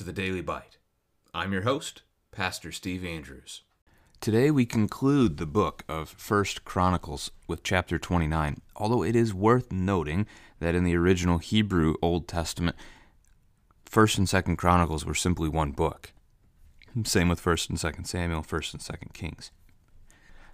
To 0.00 0.04
the 0.04 0.12
Daily 0.14 0.40
Bite. 0.40 0.78
I'm 1.34 1.52
your 1.52 1.60
host, 1.60 2.00
Pastor 2.32 2.72
Steve 2.72 3.04
Andrews. 3.04 3.64
Today 4.18 4.50
we 4.50 4.64
conclude 4.64 5.36
the 5.36 5.44
book 5.44 5.84
of 5.90 6.16
1st 6.16 6.64
Chronicles 6.64 7.30
with 7.46 7.62
chapter 7.62 7.98
29, 7.98 8.62
although 8.76 9.02
it 9.02 9.14
is 9.14 9.34
worth 9.34 9.70
noting 9.70 10.26
that 10.58 10.74
in 10.74 10.84
the 10.84 10.96
original 10.96 11.36
Hebrew 11.36 11.96
Old 12.00 12.26
Testament, 12.26 12.76
1st 13.90 14.16
and 14.16 14.26
2nd 14.26 14.56
Chronicles 14.56 15.04
were 15.04 15.14
simply 15.14 15.50
one 15.50 15.72
book. 15.72 16.14
Same 17.04 17.28
with 17.28 17.44
1st 17.44 17.68
and 17.68 17.78
2nd 17.78 18.06
Samuel, 18.06 18.42
1st 18.42 18.72
and 18.72 18.82
2nd 18.82 19.12
Kings. 19.12 19.50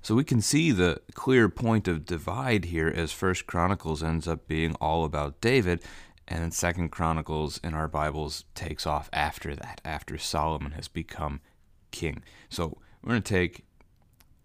So 0.03 0.17
we 0.17 0.25
can 0.25 0.41
see 0.41 0.73
the 0.73 1.03
clear 1.15 1.49
point 1.49 1.87
of 1.87 2.05
divide 2.05 2.65
here 2.65 2.89
as 2.89 3.13
First 3.13 3.47
Chronicles 3.47 4.03
ends 4.03 4.27
up 4.27 4.49
being 4.49 4.75
all 4.81 5.05
about 5.05 5.41
David, 5.41 5.83
and 6.29 6.43
then 6.43 6.51
Second 6.51 6.91
Chronicles 6.91 7.61
in 7.63 7.75
our 7.75 7.89
Bibles 7.89 8.45
takes 8.55 8.87
off 8.87 9.09
after 9.13 9.55
that, 9.55 9.81
after 9.85 10.19
Solomon 10.19 10.73
has 10.73 10.89
become 10.89 11.41
king. 11.91 12.23
So 12.49 12.79
we're 13.03 13.11
going 13.11 13.23
to 13.23 13.33
take, 13.33 13.65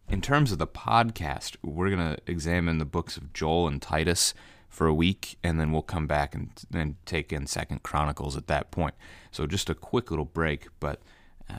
in 0.08 0.22
terms 0.22 0.52
of 0.52 0.60
the 0.60 0.68
podcast, 0.68 1.58
we're 1.64 1.90
going 1.90 2.16
to 2.16 2.22
examine 2.28 2.78
the 2.78 2.86
books 2.86 3.18
of 3.18 3.34
Joel 3.34 3.68
and 3.68 3.82
Titus 3.82 4.34
for 4.70 4.88
a 4.88 4.94
week, 4.94 5.38
and 5.44 5.60
then 5.60 5.72
we'll 5.72 5.82
come 5.82 6.08
back 6.08 6.34
and 6.34 6.52
then 6.70 6.96
take 7.06 7.34
in 7.34 7.48
Second 7.48 7.84
Chronicles 7.84 8.38
at 8.38 8.48
that 8.48 8.72
point. 8.72 8.96
So 9.32 9.46
just 9.46 9.70
a 9.70 9.76
quick 9.76 10.12
little 10.12 10.26
break, 10.26 10.68
but 10.80 11.02
uh, 11.50 11.58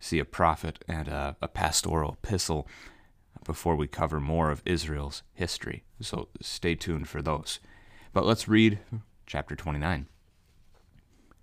see 0.00 0.18
a 0.18 0.24
prophet 0.24 0.82
and 0.88 1.06
a, 1.06 1.36
a 1.40 1.48
pastoral 1.48 2.18
epistle 2.22 2.66
before 3.44 3.76
we 3.76 3.86
cover 3.86 4.20
more 4.20 4.50
of 4.50 4.62
Israel's 4.64 5.22
history. 5.32 5.84
So 6.00 6.28
stay 6.40 6.74
tuned 6.74 7.08
for 7.08 7.22
those. 7.22 7.60
But 8.12 8.26
let's 8.26 8.48
read 8.48 8.80
chapter 9.30 9.54
29. 9.54 10.08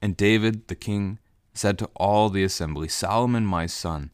And 0.02 0.18
David 0.18 0.68
the 0.68 0.76
king 0.76 1.20
said 1.54 1.80
to 1.80 1.90
all 1.96 2.30
the 2.30 2.44
assembly, 2.44 2.90
Solomon 2.90 3.46
my 3.46 3.66
son, 3.66 4.12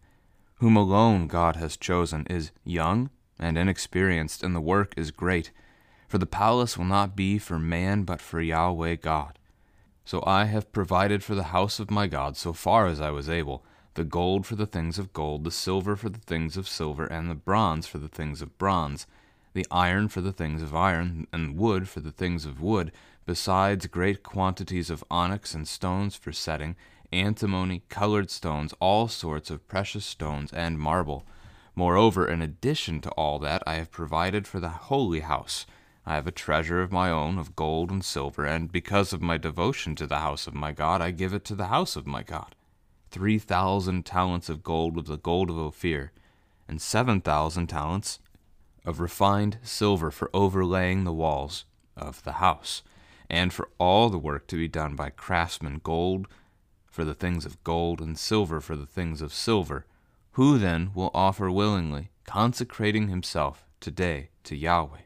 whom 0.58 0.76
alone 0.76 1.26
God 1.26 1.56
has 1.56 1.76
chosen, 1.76 2.28
is 2.30 2.52
young 2.64 3.10
and 3.40 3.58
inexperienced, 3.58 4.44
and 4.44 4.56
the 4.56 4.62
work 4.62 4.94
is 4.96 5.10
great. 5.10 5.50
For 6.08 6.20
the 6.20 6.28
palace 6.28 6.78
will 6.78 6.86
not 6.86 7.16
be 7.16 7.40
for 7.40 7.58
man, 7.58 8.04
but 8.04 8.22
for 8.22 8.40
Yahweh 8.40 8.98
God. 8.98 9.40
So 10.06 10.24
I 10.24 10.46
have 10.46 10.72
provided 10.72 11.24
for 11.24 11.34
the 11.34 11.46
house 11.46 11.80
of 11.80 11.90
my 11.90 12.06
God 12.06 12.38
so 12.38 12.54
far 12.54 12.86
as 12.86 13.02
I 13.02 13.10
was 13.10 13.28
able 13.28 13.66
the 13.96 14.04
gold 14.04 14.46
for 14.46 14.56
the 14.56 14.68
things 14.68 15.00
of 15.00 15.14
gold, 15.14 15.44
the 15.44 15.52
silver 15.52 15.96
for 15.96 16.10
the 16.10 16.20
things 16.20 16.58
of 16.58 16.68
silver, 16.68 17.06
and 17.06 17.28
the 17.30 17.36
bronze 17.36 17.88
for 17.88 17.98
the 17.98 18.08
things 18.08 18.42
of 18.42 18.58
bronze, 18.60 19.08
the 19.54 19.66
iron 19.72 20.08
for 20.08 20.22
the 20.22 20.32
things 20.32 20.62
of 20.62 20.76
iron, 20.76 21.28
and 21.32 21.58
wood 21.58 21.88
for 21.88 22.00
the 22.02 22.12
things 22.12 22.46
of 22.46 22.60
wood, 22.62 22.92
besides 23.26 23.88
great 23.88 24.24
quantities 24.24 24.90
of 24.90 25.04
onyx 25.10 25.54
and 25.54 25.68
stones 25.68 26.16
for 26.16 26.32
setting, 26.32 26.76
antimony, 27.12 27.84
colored 27.90 28.30
stones, 28.30 28.74
all 28.80 29.08
sorts 29.08 29.50
of 29.50 29.68
precious 29.68 30.06
stones, 30.06 30.52
and 30.52 30.80
marble. 30.80 31.26
Moreover, 31.76 32.28
in 32.28 32.42
addition 32.42 33.02
to 33.02 33.12
all 33.12 33.40
that, 33.40 33.64
I 33.66 33.76
have 33.76 33.92
provided 33.92 34.48
for 34.48 34.60
the 34.60 34.70
holy 34.70 35.22
house. 35.22 35.66
I 36.06 36.16
have 36.16 36.28
a 36.28 36.32
treasure 36.32 36.82
of 36.82 36.92
my 36.92 37.10
own 37.10 37.38
of 37.38 37.56
gold 37.56 37.90
and 37.90 38.04
silver, 38.04 38.46
and 38.46 38.72
because 38.72 39.14
of 39.14 39.22
my 39.22 39.38
devotion 39.38 39.96
to 39.96 40.08
the 40.08 40.20
house 40.20 40.48
of 40.48 40.54
my 40.54 40.72
God, 40.72 41.02
I 41.02 41.12
give 41.12 41.34
it 41.34 41.46
to 41.46 41.56
the 41.56 41.68
house 41.68 41.96
of 41.96 42.06
my 42.06 42.24
God 42.24 42.56
three 43.14 43.38
thousand 43.38 44.08
talents 44.08 44.50
of 44.50 44.64
gold 44.64 44.96
with 44.96 45.06
the 45.06 45.18
gold 45.18 45.52
of 45.52 45.58
Ophir, 45.60 46.12
and 46.68 46.82
seven 46.82 47.22
thousand 47.22 47.68
talents 47.68 48.18
of 48.86 49.00
refined 49.00 49.60
silver 49.62 50.10
for 50.10 50.32
overlaying 50.34 51.04
the 51.04 51.14
walls 51.14 51.64
of 51.96 52.24
the 52.24 52.34
house, 52.34 52.82
and 53.34 53.52
for 53.52 53.68
all 53.80 54.12
the 54.12 54.20
work 54.20 54.46
to 54.46 54.56
be 54.56 54.68
done 54.68 54.96
by 54.96 55.10
craftsmen, 55.10 55.82
gold 55.84 56.28
for 56.86 57.04
the 57.04 57.16
things 57.16 57.48
of 57.48 57.64
gold, 57.64 58.00
and 58.00 58.16
silver 58.16 58.62
for 58.62 58.76
the 58.76 58.86
things 58.86 59.24
of 59.24 59.34
silver. 59.34 59.88
Who 60.34 60.60
then 60.60 60.92
will 60.94 61.10
offer 61.16 61.50
willingly, 61.50 62.12
consecrating 62.26 63.08
himself 63.08 63.66
today 63.80 64.30
to 64.44 64.56
Yahweh? 64.56 65.06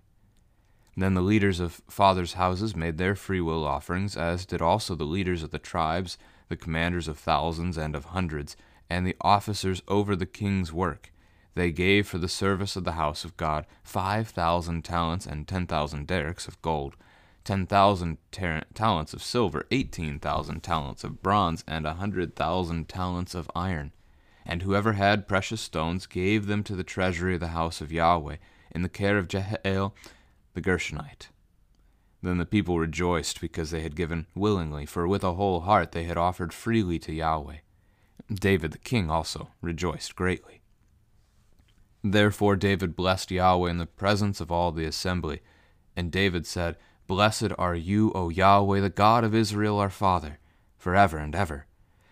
Then 0.97 1.13
the 1.13 1.21
leaders 1.21 1.61
of 1.61 1.81
fathers' 1.87 2.33
houses 2.33 2.75
made 2.75 2.97
their 2.97 3.15
freewill 3.15 3.65
offerings, 3.65 4.17
as 4.17 4.45
did 4.45 4.61
also 4.61 4.93
the 4.93 5.05
leaders 5.05 5.41
of 5.41 5.51
the 5.51 5.59
tribes 5.59 6.17
the 6.49 6.57
commanders 6.57 7.07
of 7.07 7.17
thousands 7.17 7.77
and 7.77 7.95
of 7.95 8.05
hundreds, 8.05 8.57
and 8.89 9.07
the 9.07 9.15
officers 9.21 9.81
over 9.87 10.17
the 10.17 10.25
king's 10.25 10.73
work. 10.73 11.13
They 11.55 11.71
gave 11.71 12.07
for 12.07 12.17
the 12.17 12.27
service 12.27 12.75
of 12.75 12.83
the 12.83 12.93
house 12.93 13.23
of 13.23 13.37
God 13.37 13.65
five 13.83 14.27
thousand 14.27 14.83
talents 14.83 15.25
and 15.25 15.47
ten 15.47 15.65
thousand 15.65 16.07
darics 16.07 16.45
of 16.45 16.61
gold, 16.61 16.97
ten 17.47 17.65
thousand 17.65 18.17
tar- 18.29 18.65
talents 18.73 19.13
of 19.13 19.23
silver, 19.23 19.65
eighteen 19.71 20.19
thousand 20.19 20.61
talents 20.61 21.05
of 21.05 21.23
bronze, 21.23 21.63
and 21.65 21.87
a 21.87 21.93
hundred 21.93 22.35
thousand 22.35 22.89
talents 22.89 23.33
of 23.33 23.49
iron. 23.55 23.93
And 24.45 24.61
whoever 24.61 24.93
had 24.93 25.29
precious 25.29 25.61
stones 25.61 26.05
gave 26.07 26.47
them 26.47 26.61
to 26.63 26.75
the 26.75 26.83
treasury 26.83 27.35
of 27.35 27.39
the 27.39 27.47
house 27.47 27.79
of 27.79 27.91
Yahweh, 27.91 28.35
in 28.71 28.81
the 28.81 28.89
care 28.89 29.17
of 29.17 29.29
Jehiel 29.29 29.95
the 30.53 30.61
Gershonite. 30.61 31.29
Then 32.21 32.37
the 32.37 32.45
people 32.45 32.79
rejoiced 32.79 33.39
because 33.39 33.71
they 33.71 33.81
had 33.81 33.95
given 33.95 34.27
willingly, 34.35 34.85
for 34.85 35.07
with 35.07 35.23
a 35.23 35.35
whole 35.35 35.61
heart 35.61 35.93
they 35.93 36.03
had 36.03 36.17
offered 36.17 36.51
freely 36.51 36.99
to 36.99 37.13
Yahweh. 37.13 37.59
David 38.29 38.71
the 38.73 38.77
king 38.77 39.09
also 39.09 39.51
rejoiced 39.61 40.17
greatly. 40.17 40.59
Therefore 42.03 42.57
David 42.57 42.95
blessed 42.95 43.31
Yahweh 43.31 43.69
in 43.69 43.77
the 43.77 43.85
presence 43.85 44.41
of 44.41 44.51
all 44.51 44.73
the 44.73 44.85
assembly. 44.85 45.41
And 45.95 46.11
David 46.11 46.45
said, 46.45 46.75
Blessed 47.07 47.53
are 47.57 47.73
you, 47.73 48.11
O 48.13 48.27
Yahweh, 48.27 48.81
the 48.81 48.89
God 48.89 49.23
of 49.23 49.33
Israel 49.33 49.79
our 49.79 49.89
Father, 49.89 50.39
forever 50.77 51.17
and 51.17 51.33
ever. 51.33 51.65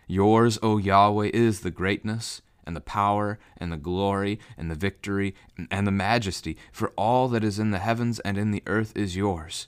Yours, 0.07 0.57
O 0.63 0.77
Yahweh, 0.77 1.31
is 1.33 1.59
the 1.59 1.71
greatness, 1.71 2.41
and 2.65 2.77
the 2.77 2.81
power, 2.81 3.37
and 3.57 3.73
the 3.73 3.77
glory, 3.77 4.39
and 4.57 4.71
the 4.71 4.75
victory, 4.75 5.35
and 5.69 5.85
the 5.85 5.91
majesty, 5.91 6.55
for 6.71 6.93
all 6.95 7.27
that 7.27 7.43
is 7.43 7.59
in 7.59 7.71
the 7.71 7.79
heavens 7.79 8.19
and 8.21 8.37
in 8.37 8.51
the 8.51 8.63
earth 8.67 8.95
is 8.95 9.17
yours. 9.17 9.67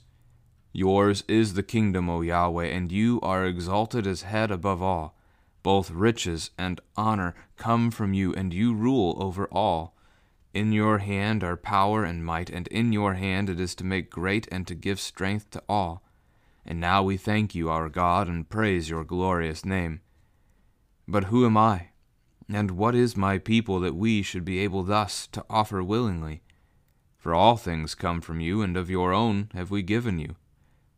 Yours 0.72 1.24
is 1.28 1.52
the 1.52 1.62
kingdom, 1.62 2.08
O 2.08 2.22
Yahweh, 2.22 2.64
and 2.66 2.90
you 2.90 3.20
are 3.22 3.44
exalted 3.44 4.06
as 4.06 4.22
head 4.22 4.50
above 4.50 4.80
all. 4.80 5.14
Both 5.62 5.90
riches 5.90 6.52
and 6.56 6.80
honor 6.96 7.34
come 7.58 7.90
from 7.90 8.14
you, 8.14 8.32
and 8.32 8.54
you 8.54 8.72
rule 8.72 9.18
over 9.20 9.46
all. 9.52 9.94
In 10.54 10.72
your 10.72 10.98
hand 10.98 11.44
are 11.44 11.56
power 11.56 12.04
and 12.04 12.24
might, 12.24 12.48
and 12.50 12.66
in 12.68 12.92
your 12.92 13.14
hand 13.14 13.50
it 13.50 13.60
is 13.60 13.74
to 13.76 13.84
make 13.84 14.10
great 14.10 14.48
and 14.50 14.66
to 14.66 14.74
give 14.74 14.98
strength 14.98 15.50
to 15.50 15.62
all. 15.68 16.02
And 16.64 16.80
now 16.80 17.02
we 17.02 17.16
thank 17.16 17.54
you, 17.54 17.68
our 17.70 17.88
God, 17.88 18.28
and 18.28 18.48
praise 18.48 18.90
your 18.90 19.04
glorious 19.04 19.64
name. 19.64 20.00
But 21.06 21.24
who 21.24 21.46
am 21.46 21.56
I? 21.56 21.90
And 22.48 22.72
what 22.72 22.94
is 22.94 23.16
my 23.16 23.38
people 23.38 23.80
that 23.80 23.94
we 23.94 24.22
should 24.22 24.44
be 24.44 24.58
able 24.60 24.82
thus 24.82 25.26
to 25.28 25.44
offer 25.50 25.82
willingly? 25.82 26.42
For 27.18 27.34
all 27.34 27.56
things 27.56 27.94
come 27.94 28.20
from 28.20 28.40
you, 28.40 28.62
and 28.62 28.76
of 28.76 28.88
your 28.88 29.12
own 29.12 29.50
have 29.52 29.70
we 29.70 29.82
given 29.82 30.18
you. 30.18 30.36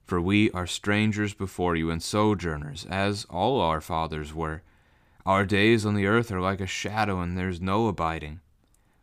For 0.05 0.21
we 0.21 0.51
are 0.53 0.67
strangers 0.67 1.35
before 1.35 1.77
you 1.77 1.91
and 1.91 2.03
sojourners, 2.03 2.87
as 2.89 3.25
all 3.31 3.61
our 3.61 3.81
fathers 3.81 4.35
were. 4.35 4.63
Our 5.27 5.45
days 5.45 5.85
on 5.87 5.95
the 5.95 6.07
earth 6.07 6.31
are 6.31 6.41
like 6.41 6.61
a 6.61 6.67
shadow, 6.67 7.21
and 7.21 7.37
there 7.37 7.49
is 7.49 7.61
no 7.61 7.89
abiding. 7.89 8.41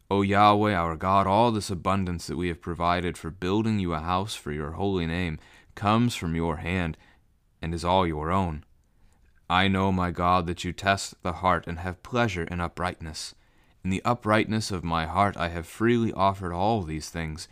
O 0.09 0.22
Yahweh, 0.22 0.73
our 0.73 0.95
God, 0.95 1.28
all 1.28 1.51
this 1.51 1.69
abundance 1.69 2.28
that 2.28 2.38
we 2.38 2.47
have 2.47 2.62
provided 2.62 3.18
for 3.18 3.29
building 3.29 3.79
you 3.79 3.94
a 3.94 4.00
house 4.00 4.35
for 4.35 4.51
your 4.51 4.72
holy 4.72 5.06
name 5.06 5.38
comes 5.75 6.16
from 6.16 6.35
your 6.35 6.58
hand 6.58 6.97
and 7.61 7.73
is 7.73 7.84
all 7.84 8.08
your 8.08 8.32
own. 8.32 8.64
I 9.49 9.67
know, 9.67 9.91
my 9.91 10.11
God, 10.11 10.47
that 10.47 10.64
you 10.64 10.73
test 10.73 11.22
the 11.23 11.34
heart 11.34 11.67
and 11.67 11.79
have 11.79 12.03
pleasure 12.03 12.43
in 12.43 12.61
uprightness. 12.61 13.35
In 13.84 13.90
the 13.90 14.03
uprightness 14.05 14.72
of 14.72 14.84
my 14.84 15.05
heart 15.05 15.35
I 15.37 15.49
have 15.49 15.67
freely 15.67 16.14
offered 16.14 16.53
all 16.53 16.84
these 16.84 17.09
things 17.09 17.47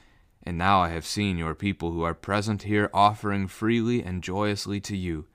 and 0.46 0.58
now 0.58 0.80
I 0.80 0.90
have 0.90 1.06
seen 1.06 1.38
your 1.38 1.56
people 1.56 1.92
who 1.92 2.04
are 2.04 2.14
present 2.14 2.64
here 2.64 2.90
offering 2.94 3.48
freely 3.48 4.04
and 4.04 4.24
joyously 4.24 4.80
to 4.82 4.96
you. 4.96 5.26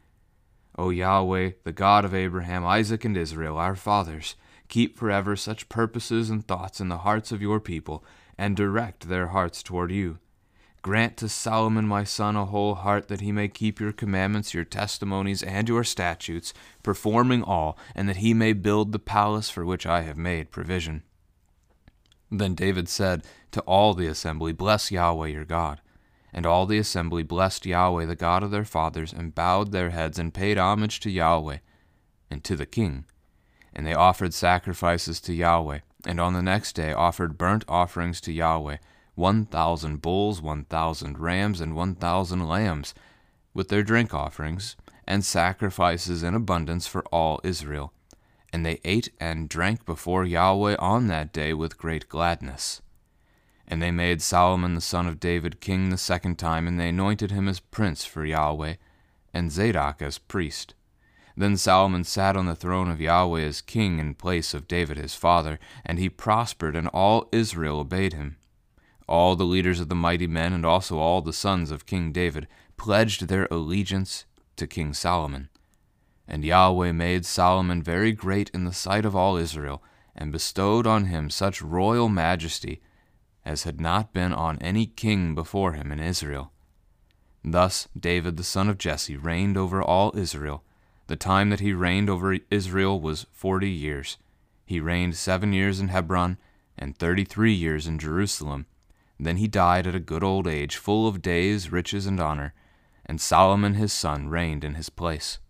O 0.78 0.90
Yahweh, 0.90 1.52
the 1.64 1.72
God 1.72 2.04
of 2.04 2.14
Abraham, 2.14 2.64
Isaac, 2.64 3.04
and 3.04 3.16
Israel, 3.16 3.56
our 3.56 3.74
fathers, 3.74 4.36
keep 4.70 4.96
forever 4.96 5.36
such 5.36 5.68
purposes 5.68 6.30
and 6.30 6.46
thoughts 6.46 6.80
in 6.80 6.88
the 6.88 6.98
hearts 6.98 7.30
of 7.30 7.42
your 7.42 7.60
people, 7.60 8.02
and 8.38 8.56
direct 8.56 9.08
their 9.08 9.26
hearts 9.26 9.62
toward 9.62 9.92
you. 9.92 10.18
Grant 10.80 11.18
to 11.18 11.28
Solomon 11.28 11.86
my 11.86 12.04
son 12.04 12.36
a 12.36 12.46
whole 12.46 12.76
heart, 12.76 13.08
that 13.08 13.20
he 13.20 13.32
may 13.32 13.48
keep 13.48 13.78
your 13.78 13.92
commandments, 13.92 14.54
your 14.54 14.64
testimonies, 14.64 15.42
and 15.42 15.68
your 15.68 15.84
statutes, 15.84 16.54
performing 16.82 17.42
all, 17.42 17.76
and 17.94 18.08
that 18.08 18.16
he 18.16 18.32
may 18.32 18.54
build 18.54 18.92
the 18.92 18.98
palace 18.98 19.50
for 19.50 19.66
which 19.66 19.84
I 19.84 20.00
have 20.02 20.16
made 20.16 20.50
provision. 20.50 21.02
Then 22.30 22.54
David 22.54 22.88
said 22.88 23.24
to 23.50 23.60
all 23.62 23.92
the 23.92 24.06
assembly, 24.06 24.52
Bless 24.52 24.90
Yahweh 24.90 25.28
your 25.28 25.44
God. 25.44 25.82
And 26.32 26.46
all 26.46 26.64
the 26.64 26.78
assembly 26.78 27.24
blessed 27.24 27.66
Yahweh, 27.66 28.06
the 28.06 28.14
God 28.14 28.44
of 28.44 28.52
their 28.52 28.64
fathers, 28.64 29.12
and 29.12 29.34
bowed 29.34 29.72
their 29.72 29.90
heads 29.90 30.16
and 30.18 30.32
paid 30.32 30.58
homage 30.58 31.00
to 31.00 31.10
Yahweh 31.10 31.58
and 32.30 32.44
to 32.44 32.54
the 32.54 32.66
king. 32.66 33.04
And 33.72 33.86
they 33.86 33.94
offered 33.94 34.34
sacrifices 34.34 35.20
to 35.20 35.34
Yahweh, 35.34 35.80
and 36.04 36.20
on 36.20 36.32
the 36.32 36.42
next 36.42 36.72
day 36.72 36.92
offered 36.92 37.38
burnt 37.38 37.64
offerings 37.68 38.20
to 38.22 38.32
Yahweh, 38.32 38.78
one 39.14 39.46
thousand 39.46 40.02
bulls, 40.02 40.40
one 40.40 40.64
thousand 40.64 41.18
rams, 41.18 41.60
and 41.60 41.76
one 41.76 41.94
thousand 41.94 42.48
lambs, 42.48 42.94
with 43.54 43.68
their 43.68 43.82
drink 43.82 44.12
offerings, 44.14 44.76
and 45.06 45.24
sacrifices 45.24 46.22
in 46.22 46.34
abundance 46.34 46.86
for 46.86 47.04
all 47.06 47.40
Israel. 47.44 47.92
And 48.52 48.66
they 48.66 48.80
ate 48.84 49.10
and 49.20 49.48
drank 49.48 49.84
before 49.84 50.24
Yahweh 50.24 50.76
on 50.78 51.06
that 51.06 51.32
day 51.32 51.52
with 51.54 51.78
great 51.78 52.08
gladness. 52.08 52.82
And 53.68 53.80
they 53.80 53.92
made 53.92 54.20
Solomon 54.20 54.74
the 54.74 54.80
son 54.80 55.06
of 55.06 55.20
David 55.20 55.60
king 55.60 55.90
the 55.90 55.98
second 55.98 56.36
time, 56.36 56.66
and 56.66 56.80
they 56.80 56.88
anointed 56.88 57.30
him 57.30 57.46
as 57.46 57.60
prince 57.60 58.04
for 58.04 58.24
Yahweh, 58.24 58.74
and 59.32 59.52
Zadok 59.52 60.02
as 60.02 60.18
priest. 60.18 60.74
Then 61.40 61.56
Solomon 61.56 62.04
sat 62.04 62.36
on 62.36 62.44
the 62.44 62.54
throne 62.54 62.90
of 62.90 63.00
Yahweh 63.00 63.40
as 63.40 63.62
king 63.62 63.98
in 63.98 64.14
place 64.14 64.52
of 64.52 64.68
David 64.68 64.98
his 64.98 65.14
father, 65.14 65.58
and 65.86 65.98
he 65.98 66.10
prospered, 66.10 66.76
and 66.76 66.86
all 66.88 67.30
Israel 67.32 67.78
obeyed 67.78 68.12
him. 68.12 68.36
All 69.08 69.36
the 69.36 69.46
leaders 69.46 69.80
of 69.80 69.88
the 69.88 69.94
mighty 69.94 70.26
men, 70.26 70.52
and 70.52 70.66
also 70.66 70.98
all 70.98 71.22
the 71.22 71.32
sons 71.32 71.70
of 71.70 71.86
King 71.86 72.12
David, 72.12 72.46
pledged 72.76 73.28
their 73.28 73.48
allegiance 73.50 74.26
to 74.56 74.66
King 74.66 74.92
Solomon. 74.92 75.48
And 76.28 76.44
Yahweh 76.44 76.92
made 76.92 77.24
Solomon 77.24 77.82
very 77.82 78.12
great 78.12 78.50
in 78.50 78.64
the 78.64 78.74
sight 78.74 79.06
of 79.06 79.16
all 79.16 79.38
Israel, 79.38 79.82
and 80.14 80.32
bestowed 80.32 80.86
on 80.86 81.06
him 81.06 81.30
such 81.30 81.62
royal 81.62 82.10
majesty 82.10 82.82
as 83.46 83.62
had 83.62 83.80
not 83.80 84.12
been 84.12 84.34
on 84.34 84.58
any 84.58 84.84
king 84.84 85.34
before 85.34 85.72
him 85.72 85.90
in 85.90 86.00
Israel. 86.00 86.52
Thus 87.42 87.88
David 87.98 88.36
the 88.36 88.44
son 88.44 88.68
of 88.68 88.76
Jesse 88.76 89.16
reigned 89.16 89.56
over 89.56 89.82
all 89.82 90.12
Israel. 90.14 90.64
The 91.10 91.16
time 91.16 91.50
that 91.50 91.58
he 91.58 91.72
reigned 91.72 92.08
over 92.08 92.38
Israel 92.52 93.00
was 93.00 93.26
forty 93.32 93.68
years. 93.68 94.16
He 94.64 94.78
reigned 94.78 95.16
seven 95.16 95.52
years 95.52 95.80
in 95.80 95.88
Hebron 95.88 96.38
and 96.78 96.96
thirty 96.96 97.24
three 97.24 97.52
years 97.52 97.88
in 97.88 97.98
Jerusalem. 97.98 98.66
Then 99.18 99.38
he 99.38 99.48
died 99.48 99.88
at 99.88 99.96
a 99.96 99.98
good 99.98 100.22
old 100.22 100.46
age, 100.46 100.76
full 100.76 101.08
of 101.08 101.20
days, 101.20 101.72
riches, 101.72 102.06
and 102.06 102.20
honor, 102.20 102.54
and 103.04 103.20
Solomon 103.20 103.74
his 103.74 103.92
son 103.92 104.28
reigned 104.28 104.62
in 104.62 104.76
his 104.76 104.88
place. 104.88 105.40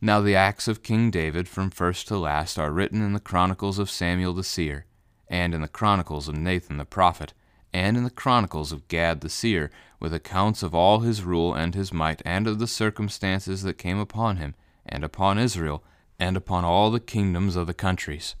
Now 0.00 0.22
the 0.22 0.34
acts 0.34 0.66
of 0.66 0.82
King 0.82 1.10
David 1.10 1.46
from 1.46 1.68
first 1.68 2.08
to 2.08 2.16
last 2.16 2.58
are 2.58 2.72
written 2.72 3.02
in 3.02 3.12
the 3.12 3.20
chronicles 3.20 3.78
of 3.78 3.90
Samuel 3.90 4.32
the 4.32 4.42
seer 4.42 4.86
and 5.28 5.54
in 5.54 5.60
the 5.60 5.68
chronicles 5.68 6.26
of 6.26 6.38
Nathan 6.38 6.78
the 6.78 6.86
prophet, 6.86 7.34
and 7.70 7.98
in 7.98 8.04
the 8.04 8.08
chronicles 8.08 8.72
of 8.72 8.88
Gad 8.88 9.20
the 9.20 9.28
seer, 9.28 9.70
with 10.00 10.14
accounts 10.14 10.62
of 10.62 10.74
all 10.74 11.00
his 11.00 11.22
rule 11.22 11.52
and 11.52 11.74
his 11.74 11.92
might, 11.92 12.22
and 12.24 12.46
of 12.46 12.58
the 12.58 12.66
circumstances 12.66 13.62
that 13.62 13.76
came 13.76 13.98
upon 13.98 14.38
him, 14.38 14.54
and 14.88 15.04
upon 15.04 15.38
Israel, 15.38 15.82
and 16.18 16.36
upon 16.36 16.64
all 16.64 16.90
the 16.90 17.00
kingdoms 17.00 17.56
of 17.56 17.66
the 17.66 17.74
countries. 17.74 18.36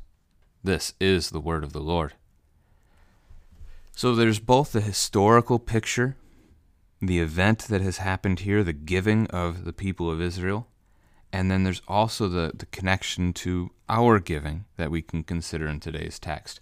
This 0.64 0.94
is 1.00 1.30
the 1.30 1.40
word 1.40 1.62
of 1.62 1.72
the 1.72 1.80
Lord. 1.80 2.14
So 3.94 4.14
there's 4.14 4.40
both 4.40 4.72
the 4.72 4.80
historical 4.80 5.58
picture, 5.58 6.16
the 7.00 7.20
event 7.20 7.60
that 7.68 7.80
has 7.80 7.98
happened 7.98 8.40
here, 8.40 8.64
the 8.64 8.72
giving 8.72 9.26
of 9.28 9.64
the 9.64 9.72
people 9.72 10.10
of 10.10 10.20
Israel, 10.20 10.66
and 11.32 11.50
then 11.50 11.64
there's 11.64 11.82
also 11.88 12.28
the, 12.28 12.52
the 12.54 12.66
connection 12.66 13.32
to 13.34 13.70
our 13.88 14.18
giving 14.18 14.64
that 14.76 14.90
we 14.90 15.02
can 15.02 15.22
consider 15.22 15.66
in 15.66 15.80
today's 15.80 16.18
text. 16.18 16.60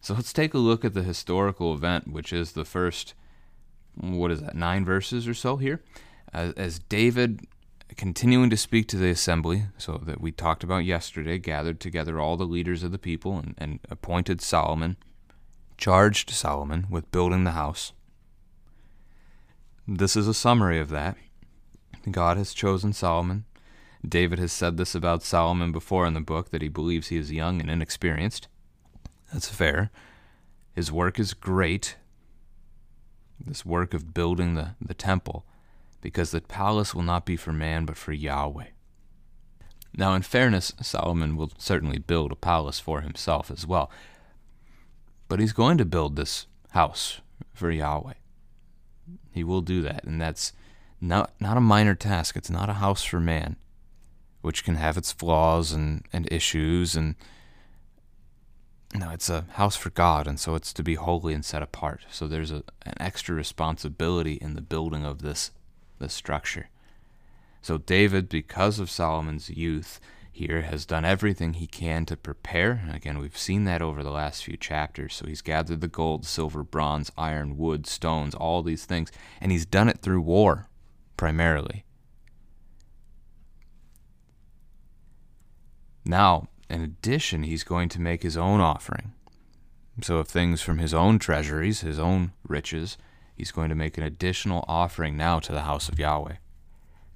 So 0.00 0.14
let's 0.14 0.32
take 0.32 0.54
a 0.54 0.58
look 0.58 0.84
at 0.84 0.94
the 0.94 1.02
historical 1.02 1.74
event, 1.74 2.08
which 2.08 2.32
is 2.32 2.52
the 2.52 2.64
first, 2.64 3.14
what 3.94 4.30
is 4.30 4.40
that, 4.40 4.54
nine 4.54 4.84
verses 4.84 5.26
or 5.26 5.34
so 5.34 5.56
here. 5.56 5.82
As, 6.32 6.52
as 6.54 6.78
David, 6.78 7.46
continuing 7.94 8.50
to 8.50 8.56
speak 8.56 8.88
to 8.88 8.96
the 8.96 9.10
assembly, 9.10 9.66
so 9.78 10.00
that 10.04 10.20
we 10.20 10.32
talked 10.32 10.64
about 10.64 10.84
yesterday, 10.84 11.38
gathered 11.38 11.80
together 11.80 12.18
all 12.18 12.36
the 12.36 12.44
leaders 12.44 12.82
of 12.82 12.92
the 12.92 12.98
people 12.98 13.38
and, 13.38 13.54
and 13.58 13.80
appointed 13.90 14.40
Solomon, 14.40 14.96
charged 15.78 16.30
Solomon 16.30 16.86
with 16.90 17.10
building 17.12 17.44
the 17.44 17.52
house. 17.52 17.92
This 19.86 20.16
is 20.16 20.26
a 20.26 20.34
summary 20.34 20.80
of 20.80 20.88
that. 20.88 21.16
God 22.10 22.36
has 22.36 22.52
chosen 22.52 22.92
Solomon. 22.92 23.44
David 24.06 24.38
has 24.38 24.52
said 24.52 24.76
this 24.76 24.94
about 24.94 25.22
Solomon 25.22 25.72
before 25.72 26.06
in 26.06 26.14
the 26.14 26.20
book 26.20 26.50
that 26.50 26.62
he 26.62 26.68
believes 26.68 27.08
he 27.08 27.16
is 27.16 27.32
young 27.32 27.60
and 27.60 27.70
inexperienced. 27.70 28.48
That's 29.32 29.48
fair. 29.48 29.90
His 30.74 30.92
work 30.92 31.18
is 31.18 31.34
great, 31.34 31.96
this 33.44 33.64
work 33.64 33.94
of 33.94 34.12
building 34.12 34.54
the, 34.54 34.74
the 34.80 34.94
temple, 34.94 35.44
because 36.06 36.30
the 36.30 36.40
palace 36.40 36.94
will 36.94 37.02
not 37.02 37.26
be 37.26 37.34
for 37.34 37.52
man 37.52 37.84
but 37.84 37.96
for 37.96 38.12
Yahweh. 38.12 38.68
Now, 39.96 40.14
in 40.14 40.22
fairness, 40.22 40.72
Solomon 40.80 41.34
will 41.34 41.50
certainly 41.58 41.98
build 41.98 42.30
a 42.30 42.36
palace 42.36 42.78
for 42.78 43.00
himself 43.00 43.50
as 43.50 43.66
well. 43.66 43.90
But 45.26 45.40
he's 45.40 45.52
going 45.52 45.78
to 45.78 45.84
build 45.84 46.14
this 46.14 46.46
house 46.70 47.20
for 47.52 47.72
Yahweh. 47.72 48.12
He 49.32 49.42
will 49.42 49.62
do 49.62 49.82
that, 49.82 50.04
and 50.04 50.20
that's 50.20 50.52
not, 51.00 51.32
not 51.40 51.56
a 51.56 51.60
minor 51.60 51.96
task. 51.96 52.36
It's 52.36 52.50
not 52.50 52.70
a 52.70 52.74
house 52.74 53.02
for 53.02 53.18
man, 53.18 53.56
which 54.42 54.62
can 54.62 54.76
have 54.76 54.96
its 54.96 55.10
flaws 55.10 55.72
and, 55.72 56.04
and 56.12 56.30
issues 56.30 56.94
and 56.94 57.16
no, 58.94 59.10
it's 59.10 59.28
a 59.28 59.44
house 59.54 59.74
for 59.74 59.90
God, 59.90 60.28
and 60.28 60.38
so 60.38 60.54
it's 60.54 60.72
to 60.72 60.84
be 60.84 60.94
holy 60.94 61.34
and 61.34 61.44
set 61.44 61.62
apart. 61.62 62.02
So 62.08 62.28
there's 62.28 62.52
a, 62.52 62.62
an 62.82 62.94
extra 63.00 63.34
responsibility 63.34 64.34
in 64.34 64.54
the 64.54 64.62
building 64.62 65.04
of 65.04 65.22
this, 65.22 65.50
this 65.98 66.14
structure. 66.14 66.68
So 67.62 67.78
David, 67.78 68.28
because 68.28 68.78
of 68.78 68.90
Solomon's 68.90 69.50
youth 69.50 70.00
here, 70.30 70.62
has 70.62 70.86
done 70.86 71.04
everything 71.04 71.54
he 71.54 71.66
can 71.66 72.06
to 72.06 72.16
prepare. 72.16 72.82
And 72.86 72.94
again, 72.94 73.18
we've 73.18 73.36
seen 73.36 73.64
that 73.64 73.82
over 73.82 74.02
the 74.02 74.10
last 74.10 74.44
few 74.44 74.56
chapters. 74.56 75.14
So 75.14 75.26
he's 75.26 75.42
gathered 75.42 75.80
the 75.80 75.88
gold, 75.88 76.24
silver, 76.24 76.62
bronze, 76.62 77.10
iron, 77.18 77.56
wood, 77.56 77.86
stones, 77.86 78.34
all 78.34 78.62
these 78.62 78.84
things, 78.84 79.10
and 79.40 79.50
he's 79.50 79.66
done 79.66 79.88
it 79.88 79.98
through 79.98 80.20
war, 80.20 80.68
primarily. 81.16 81.84
Now, 86.04 86.48
in 86.70 86.82
addition, 86.82 87.42
he's 87.42 87.64
going 87.64 87.88
to 87.90 88.00
make 88.00 88.22
his 88.22 88.36
own 88.36 88.60
offering. 88.60 89.12
So, 90.02 90.18
of 90.18 90.28
things 90.28 90.60
from 90.62 90.78
his 90.78 90.94
own 90.94 91.18
treasuries, 91.18 91.80
his 91.80 91.98
own 91.98 92.32
riches, 92.46 92.96
he's 93.36 93.52
going 93.52 93.68
to 93.68 93.74
make 93.74 93.96
an 93.96 94.04
additional 94.04 94.64
offering 94.66 95.16
now 95.16 95.38
to 95.40 95.52
the 95.52 95.62
house 95.62 95.88
of 95.88 95.98
Yahweh. 95.98 96.36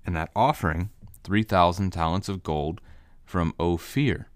And 0.07 0.15
that 0.15 0.31
offering, 0.37 0.91
3,000 1.25 1.91
talents 1.91 2.29
of 2.29 2.43
gold 2.43 2.81
from 3.25 3.55
Ophir. 3.59 4.29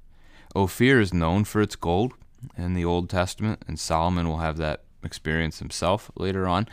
Ophir 0.55 1.01
is 1.01 1.13
known 1.13 1.45
for 1.45 1.61
its 1.61 1.77
gold 1.77 2.15
in 2.57 2.75
the 2.75 2.85
Old 2.85 3.11
Testament, 3.11 3.63
and 3.67 3.79
Solomon 3.79 4.29
will 4.29 4.39
have 4.39 4.57
that 4.59 4.85
experience 5.03 5.59
himself 5.59 6.11
later 6.17 6.47
on. 6.47 6.69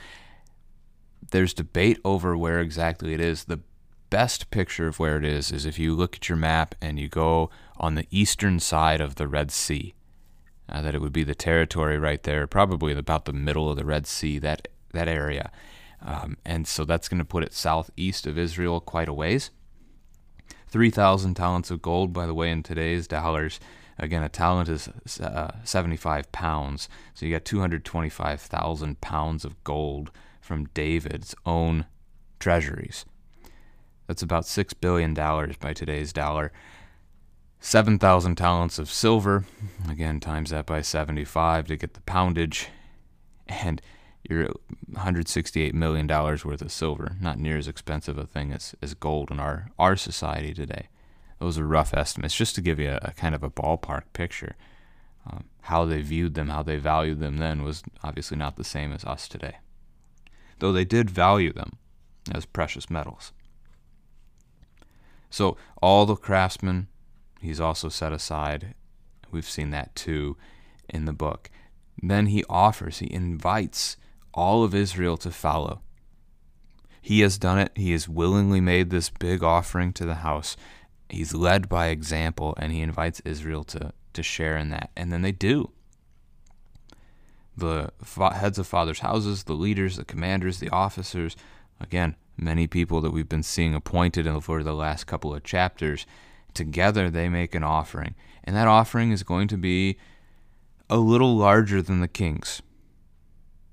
There's 1.31 1.53
debate 1.53 1.99
over 2.03 2.37
where 2.37 2.59
exactly 2.59 3.13
it 3.13 3.19
is. 3.19 3.45
The 3.45 3.61
best 4.09 4.51
picture 4.51 4.87
of 4.87 4.99
where 4.99 5.17
it 5.17 5.25
is 5.25 5.51
is 5.51 5.65
if 5.65 5.79
you 5.79 5.95
look 5.95 6.17
at 6.17 6.29
your 6.29 6.37
map 6.37 6.75
and 6.81 6.99
you 6.99 7.07
go 7.07 7.49
on 7.77 7.95
the 7.95 8.07
eastern 8.11 8.59
side 8.59 9.01
of 9.01 9.15
the 9.15 9.27
Red 9.27 9.51
Sea. 9.51 9.95
Uh, 10.69 10.81
that 10.81 10.95
it 10.95 11.01
would 11.01 11.11
be 11.11 11.23
the 11.25 11.35
territory 11.35 11.97
right 11.97 12.23
there, 12.23 12.47
probably 12.47 12.93
about 12.93 13.25
the 13.25 13.33
middle 13.33 13.69
of 13.69 13.75
the 13.75 13.83
Red 13.83 14.07
Sea, 14.07 14.39
that 14.39 14.69
that 14.93 15.07
area, 15.07 15.51
um, 16.01 16.37
and 16.45 16.67
so 16.67 16.85
that's 16.85 17.09
going 17.09 17.19
to 17.19 17.25
put 17.25 17.43
it 17.43 17.53
southeast 17.53 18.25
of 18.27 18.37
Israel 18.37 18.79
quite 18.79 19.09
a 19.09 19.13
ways. 19.13 19.51
Three 20.67 20.89
thousand 20.89 21.35
talents 21.35 21.71
of 21.71 21.81
gold, 21.81 22.13
by 22.13 22.25
the 22.25 22.33
way, 22.33 22.49
in 22.49 22.63
today's 22.63 23.07
dollars. 23.07 23.59
Again, 23.97 24.23
a 24.23 24.29
talent 24.29 24.67
is 24.67 24.89
uh, 25.19 25.51
75 25.63 26.31
pounds, 26.31 26.89
so 27.13 27.25
you 27.25 27.33
got 27.33 27.45
225,000 27.45 28.99
pounds 28.99 29.45
of 29.45 29.63
gold 29.63 30.09
from 30.39 30.65
David's 30.73 31.35
own 31.45 31.85
treasuries. 32.39 33.05
That's 34.07 34.23
about 34.23 34.43
$6 34.43 34.73
billion 34.81 35.13
by 35.13 35.73
today's 35.73 36.11
dollar. 36.11 36.51
7,000 37.59 38.35
talents 38.35 38.79
of 38.79 38.89
silver, 38.89 39.45
again, 39.87 40.19
times 40.19 40.49
that 40.49 40.65
by 40.65 40.81
75 40.81 41.67
to 41.67 41.77
get 41.77 41.93
the 41.93 42.01
poundage, 42.01 42.69
and 43.47 43.81
you're 44.31 44.47
$168 44.93 45.73
million 45.73 46.07
worth 46.07 46.61
of 46.61 46.71
silver. 46.71 47.17
Not 47.19 47.37
near 47.37 47.57
as 47.57 47.67
expensive 47.67 48.17
a 48.17 48.25
thing 48.25 48.53
as, 48.53 48.73
as 48.81 48.93
gold 48.93 49.29
in 49.29 49.39
our, 49.39 49.71
our 49.77 49.95
society 49.95 50.53
today. 50.53 50.87
Those 51.39 51.57
are 51.57 51.67
rough 51.67 51.93
estimates, 51.93 52.35
just 52.35 52.55
to 52.55 52.61
give 52.61 52.79
you 52.79 52.91
a, 52.91 52.99
a 53.01 53.11
kind 53.11 53.35
of 53.35 53.43
a 53.43 53.49
ballpark 53.49 54.03
picture. 54.13 54.55
Um, 55.29 55.45
how 55.63 55.85
they 55.85 56.01
viewed 56.01 56.33
them, 56.33 56.49
how 56.49 56.63
they 56.63 56.77
valued 56.77 57.19
them 57.19 57.37
then 57.37 57.63
was 57.63 57.83
obviously 58.03 58.37
not 58.37 58.55
the 58.55 58.63
same 58.63 58.93
as 58.93 59.03
us 59.03 59.27
today. 59.27 59.57
Though 60.59 60.71
they 60.71 60.85
did 60.85 61.09
value 61.09 61.51
them 61.51 61.77
as 62.31 62.45
precious 62.45 62.89
metals. 62.89 63.33
So 65.29 65.57
all 65.81 66.05
the 66.05 66.15
craftsmen, 66.15 66.87
he's 67.41 67.59
also 67.59 67.89
set 67.89 68.13
aside. 68.13 68.75
We've 69.31 69.49
seen 69.49 69.71
that 69.71 69.95
too 69.95 70.37
in 70.89 71.05
the 71.05 71.13
book. 71.13 71.49
Then 72.01 72.27
he 72.27 72.43
offers, 72.49 72.99
he 72.99 73.11
invites 73.11 73.97
all 74.33 74.63
of 74.63 74.75
Israel 74.75 75.17
to 75.17 75.31
follow. 75.31 75.81
He 77.01 77.21
has 77.21 77.37
done 77.37 77.57
it. 77.57 77.71
He 77.75 77.91
has 77.93 78.07
willingly 78.07 78.61
made 78.61 78.89
this 78.89 79.09
big 79.09 79.43
offering 79.43 79.91
to 79.93 80.05
the 80.05 80.15
house. 80.15 80.55
He's 81.09 81.33
led 81.33 81.67
by 81.67 81.87
example, 81.87 82.53
and 82.57 82.71
he 82.71 82.81
invites 82.81 83.21
Israel 83.25 83.63
to, 83.65 83.91
to 84.13 84.23
share 84.23 84.55
in 84.55 84.69
that. 84.69 84.91
And 84.95 85.11
then 85.11 85.21
they 85.21 85.31
do. 85.31 85.71
The 87.57 87.91
heads 88.17 88.57
of 88.59 88.67
fathers' 88.67 88.99
houses, 88.99 89.43
the 89.43 89.53
leaders, 89.53 89.97
the 89.97 90.05
commanders, 90.05 90.59
the 90.59 90.69
officers, 90.69 91.35
again, 91.79 92.15
many 92.37 92.65
people 92.65 93.01
that 93.01 93.11
we've 93.11 93.27
been 93.27 93.43
seeing 93.43 93.75
appointed 93.75 94.25
over 94.25 94.63
the 94.63 94.73
last 94.73 95.05
couple 95.05 95.33
of 95.33 95.43
chapters, 95.43 96.05
together 96.53 97.09
they 97.09 97.29
make 97.29 97.53
an 97.55 97.63
offering. 97.63 98.15
And 98.43 98.55
that 98.55 98.67
offering 98.67 99.11
is 99.11 99.23
going 99.23 99.47
to 99.49 99.57
be 99.57 99.97
a 100.89 100.97
little 100.97 101.35
larger 101.35 101.81
than 101.81 101.99
the 101.99 102.07
king's, 102.07 102.61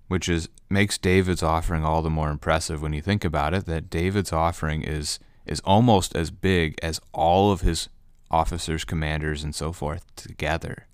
which 0.08 0.28
is 0.28 0.48
makes 0.68 0.98
David's 0.98 1.42
offering 1.42 1.84
all 1.84 2.02
the 2.02 2.10
more 2.10 2.30
impressive 2.30 2.82
when 2.82 2.92
you 2.92 3.00
think 3.00 3.24
about 3.24 3.54
it 3.54 3.66
that 3.66 3.88
David's 3.88 4.32
offering 4.32 4.82
is 4.82 5.18
is 5.46 5.60
almost 5.60 6.14
as 6.14 6.30
big 6.30 6.78
as 6.82 7.00
all 7.14 7.50
of 7.50 7.62
his 7.62 7.88
officers, 8.30 8.84
commanders 8.84 9.42
and 9.42 9.54
so 9.54 9.72
forth 9.72 10.04
together. 10.14 10.86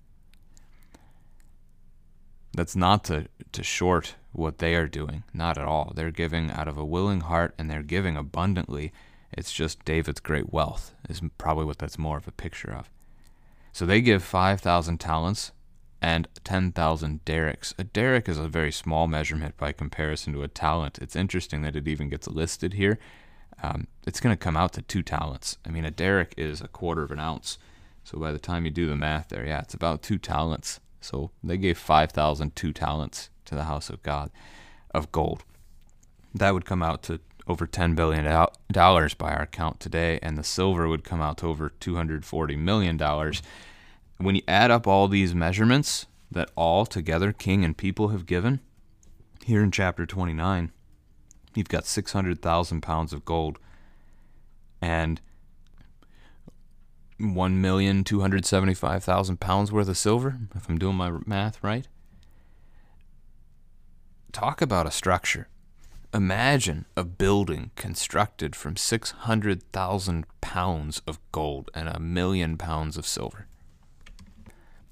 That's 2.53 2.75
not 2.75 3.03
to, 3.05 3.27
to 3.51 3.63
short 3.63 4.15
what 4.31 4.59
they 4.59 4.75
are 4.75 4.87
doing, 4.87 5.23
not 5.33 5.57
at 5.57 5.65
all. 5.65 5.91
They're 5.93 6.11
giving 6.11 6.51
out 6.51 6.69
of 6.69 6.77
a 6.77 6.85
willing 6.85 7.21
heart 7.21 7.53
and 7.57 7.69
they're 7.69 7.83
giving 7.83 8.15
abundantly. 8.15 8.93
It's 9.33 9.51
just 9.51 9.83
David's 9.83 10.21
great 10.21 10.53
wealth, 10.53 10.93
is 11.09 11.21
probably 11.37 11.65
what 11.65 11.79
that's 11.79 11.97
more 11.97 12.17
of 12.17 12.27
a 12.27 12.31
picture 12.31 12.73
of. 12.73 12.89
So 13.73 13.85
they 13.85 13.99
give 13.99 14.23
5,000 14.23 14.99
talents 14.99 15.51
and 16.05 16.27
10,000 16.43 17.25
darics. 17.25 17.73
A 17.79 17.83
daric 17.83 18.29
is 18.29 18.37
a 18.37 18.47
very 18.47 18.71
small 18.71 19.07
measurement 19.07 19.57
by 19.57 19.71
comparison 19.71 20.33
to 20.33 20.43
a 20.43 20.47
talent. 20.47 20.99
It's 21.01 21.15
interesting 21.15 21.63
that 21.63 21.75
it 21.75 21.87
even 21.87 22.09
gets 22.09 22.27
listed 22.27 22.73
here. 22.73 22.99
Um, 23.63 23.87
it's 24.05 24.19
going 24.19 24.31
to 24.31 24.37
come 24.37 24.55
out 24.55 24.73
to 24.73 24.83
two 24.83 25.01
talents. 25.01 25.57
I 25.65 25.71
mean, 25.71 25.83
a 25.83 25.89
daric 25.89 26.33
is 26.37 26.61
a 26.61 26.67
quarter 26.67 27.01
of 27.01 27.09
an 27.09 27.17
ounce. 27.17 27.57
So 28.03 28.19
by 28.19 28.31
the 28.31 28.37
time 28.37 28.65
you 28.65 28.71
do 28.71 28.85
the 28.85 28.95
math 28.95 29.29
there, 29.29 29.47
yeah, 29.47 29.61
it's 29.61 29.73
about 29.73 30.03
two 30.03 30.19
talents. 30.19 30.79
So 31.01 31.31
they 31.43 31.57
gave 31.57 31.75
5,000 31.75 32.55
two 32.55 32.71
talents 32.71 33.31
to 33.45 33.55
the 33.55 33.63
house 33.63 33.89
of 33.89 34.03
God 34.03 34.29
of 34.91 35.11
gold. 35.11 35.43
That 36.35 36.53
would 36.53 36.65
come 36.65 36.83
out 36.83 37.01
to 37.03 37.19
over 37.47 37.65
10 37.65 37.95
billion 37.95 38.47
dollars 38.71 39.15
by 39.15 39.33
our 39.33 39.47
count 39.47 39.79
today 39.79 40.19
and 40.21 40.37
the 40.37 40.43
silver 40.43 40.87
would 40.87 41.03
come 41.03 41.21
out 41.21 41.39
to 41.39 41.47
over 41.47 41.69
240 41.79 42.55
million 42.57 42.95
When 44.17 44.35
you 44.35 44.41
add 44.47 44.71
up 44.71 44.87
all 44.87 45.07
these 45.07 45.35
measurements 45.35 46.07
that 46.31 46.49
all 46.55 46.85
together 46.85 47.33
king 47.33 47.65
and 47.65 47.77
people 47.77 48.09
have 48.09 48.25
given, 48.25 48.61
here 49.43 49.61
in 49.61 49.71
chapter 49.71 50.05
29, 50.05 50.71
you've 51.53 51.69
got 51.69 51.85
600,000 51.85 52.81
pounds 52.81 53.13
of 53.13 53.25
gold 53.25 53.59
and 54.81 55.21
1,275,000 57.19 59.39
pounds 59.39 59.71
worth 59.71 59.87
of 59.87 59.97
silver, 59.97 60.37
if 60.55 60.69
I'm 60.69 60.77
doing 60.77 60.95
my 60.95 61.11
math 61.25 61.63
right. 61.63 61.87
Talk 64.31 64.61
about 64.61 64.87
a 64.87 64.91
structure. 64.91 65.47
Imagine 66.13 66.85
a 66.95 67.03
building 67.03 67.71
constructed 67.75 68.55
from 68.55 68.75
600,000 68.75 70.25
pounds 70.41 71.01
of 71.07 71.19
gold 71.31 71.71
and 71.73 71.89
a 71.89 71.99
million 71.99 72.57
pounds 72.57 72.97
of 72.97 73.05
silver. 73.05 73.47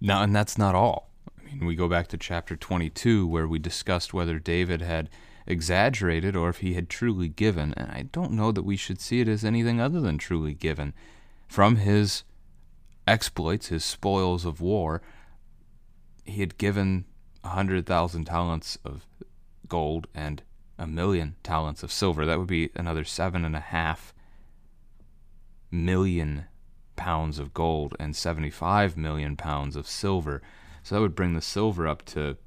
Now, 0.05 0.21
and 0.21 0.35
that's 0.35 0.57
not 0.57 0.75
all. 0.75 1.09
I 1.39 1.45
mean, 1.45 1.65
we 1.65 1.75
go 1.75 1.87
back 1.87 2.07
to 2.09 2.17
chapter 2.17 2.57
22 2.57 3.25
where 3.25 3.47
we 3.47 3.57
discussed 3.57 4.13
whether 4.13 4.37
David 4.37 4.81
had 4.81 5.09
exaggerated 5.47 6.35
or 6.35 6.49
if 6.49 6.57
he 6.57 6.73
had 6.73 6.89
truly 6.89 7.29
given, 7.29 7.73
and 7.77 7.89
I 7.89 8.09
don't 8.11 8.33
know 8.33 8.51
that 8.51 8.63
we 8.63 8.75
should 8.75 8.99
see 8.99 9.21
it 9.21 9.29
as 9.29 9.45
anything 9.45 9.79
other 9.79 10.01
than 10.01 10.17
truly 10.17 10.53
given 10.53 10.93
from 11.47 11.77
his 11.77 12.23
exploits, 13.07 13.67
his 13.67 13.85
spoils 13.85 14.43
of 14.43 14.59
war, 14.59 15.01
he 16.25 16.41
had 16.41 16.57
given 16.57 17.05
a 17.41 17.49
hundred 17.49 17.85
thousand 17.85 18.25
talents 18.25 18.77
of 18.83 19.05
gold 19.69 20.07
and 20.13 20.43
a 20.77 20.85
million 20.85 21.37
talents 21.43 21.81
of 21.81 21.93
silver. 21.93 22.25
That 22.25 22.39
would 22.39 22.47
be 22.47 22.71
another 22.75 23.05
seven 23.05 23.45
and 23.45 23.55
a 23.55 23.61
half 23.61 24.13
million 25.71 26.47
pounds 26.95 27.39
of 27.39 27.53
gold 27.53 27.95
and 27.99 28.15
75 28.15 28.97
million 28.97 29.35
pounds 29.35 29.75
of 29.75 29.87
silver. 29.87 30.41
So 30.83 30.95
that 30.95 31.01
would 31.01 31.15
bring 31.15 31.33
the 31.33 31.41
silver 31.41 31.87
up 31.87 32.03
to, 32.05 32.37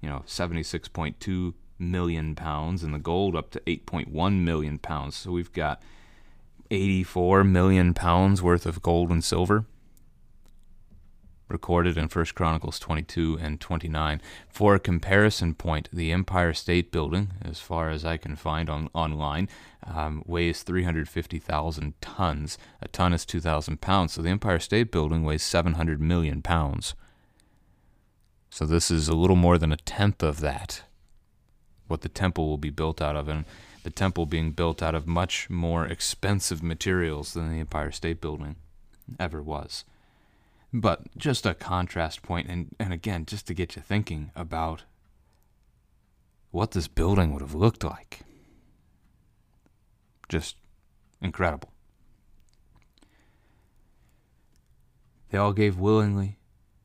you 0.00 0.08
know, 0.08 0.24
76.2 0.26 1.54
million 1.78 2.34
pounds 2.34 2.82
and 2.82 2.94
the 2.94 2.98
gold 2.98 3.36
up 3.36 3.50
to 3.50 3.60
8.1 3.60 4.44
million 4.44 4.78
pounds. 4.78 5.16
So 5.16 5.32
we've 5.32 5.52
got 5.52 5.82
84 6.70 7.44
million 7.44 7.92
pounds 7.92 8.42
worth 8.42 8.66
of 8.66 8.82
gold 8.82 9.10
and 9.10 9.22
silver 9.22 9.66
recorded 11.52 11.98
in 11.98 12.08
1 12.08 12.24
Chronicles 12.34 12.78
22 12.78 13.38
and 13.40 13.60
29. 13.60 14.20
For 14.48 14.74
a 14.74 14.80
comparison 14.80 15.54
point, 15.54 15.88
the 15.92 16.10
Empire 16.10 16.54
State 16.54 16.90
Building, 16.90 17.32
as 17.42 17.60
far 17.60 17.90
as 17.90 18.04
I 18.04 18.16
can 18.16 18.34
find 18.34 18.68
on 18.70 18.88
online, 18.94 19.48
um, 19.86 20.22
weighs 20.26 20.62
350,000 20.62 21.94
tons. 22.00 22.58
A 22.80 22.88
ton 22.88 23.12
is 23.12 23.24
2,000 23.26 23.80
pounds, 23.80 24.14
so 24.14 24.22
the 24.22 24.30
Empire 24.30 24.58
State 24.58 24.90
Building 24.90 25.22
weighs 25.22 25.42
700 25.42 26.00
million 26.00 26.42
pounds. 26.42 26.94
So 28.50 28.66
this 28.66 28.90
is 28.90 29.08
a 29.08 29.14
little 29.14 29.36
more 29.36 29.58
than 29.58 29.72
a 29.72 29.76
tenth 29.76 30.22
of 30.22 30.40
that, 30.40 30.82
what 31.86 32.00
the 32.00 32.08
temple 32.08 32.48
will 32.48 32.58
be 32.58 32.70
built 32.70 33.00
out 33.00 33.16
of. 33.16 33.28
And 33.28 33.44
the 33.82 33.90
temple 33.90 34.26
being 34.26 34.52
built 34.52 34.82
out 34.82 34.94
of 34.94 35.06
much 35.06 35.50
more 35.50 35.86
expensive 35.86 36.62
materials 36.62 37.34
than 37.34 37.50
the 37.50 37.60
Empire 37.60 37.90
State 37.90 38.20
Building 38.20 38.56
ever 39.18 39.42
was. 39.42 39.84
But 40.72 41.16
just 41.16 41.44
a 41.44 41.54
contrast 41.54 42.22
point, 42.22 42.48
and, 42.48 42.74
and 42.78 42.92
again, 42.92 43.26
just 43.26 43.46
to 43.48 43.54
get 43.54 43.76
you 43.76 43.82
thinking 43.82 44.30
about 44.34 44.84
what 46.50 46.70
this 46.70 46.88
building 46.88 47.32
would 47.32 47.42
have 47.42 47.54
looked 47.54 47.84
like. 47.84 48.20
Just 50.28 50.56
incredible. 51.20 51.70
They 55.30 55.38
all 55.38 55.52
gave 55.52 55.78
willingly 55.78 56.38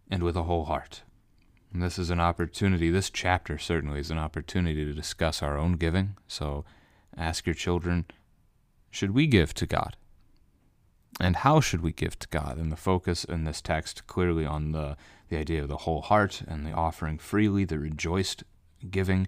and 0.10 0.24
with 0.24 0.36
a 0.36 0.44
whole 0.44 0.66
heart. 0.66 1.04
And 1.74 1.82
this 1.82 2.00
is 2.00 2.10
an 2.10 2.20
opportunity, 2.20 2.90
this 2.90 3.10
chapter 3.10 3.58
certainly 3.58 4.00
is 4.00 4.12
an 4.12 4.18
opportunity 4.18 4.86
to 4.86 4.94
discuss 4.94 5.42
our 5.44 5.58
own 5.58 5.74
giving. 5.74 6.18
So 6.28 6.66
Ask 7.18 7.48
your 7.48 7.56
children, 7.56 8.06
should 8.92 9.12
we 9.12 9.26
give 9.26 9.54
to 9.56 9.66
God? 9.66 9.98
And 11.20 11.38
how 11.38 11.60
should 11.60 11.82
we 11.82 11.92
give 11.92 12.20
to 12.20 12.28
God? 12.28 12.58
And 12.58 12.72
the 12.72 12.78
focus 12.78 13.24
in 13.24 13.44
this 13.44 13.62
text 13.62 14.06
clearly 14.08 14.46
on 14.46 14.72
the, 14.72 14.98
the 15.30 15.38
idea 15.38 15.64
of 15.64 15.68
the 15.68 15.78
whole 15.78 16.02
heart 16.02 16.44
and 16.48 16.66
the 16.66 16.74
offering 16.74 17.18
freely, 17.18 17.66
the 17.66 17.80
rejoiced 17.80 18.44
giving. 18.90 19.28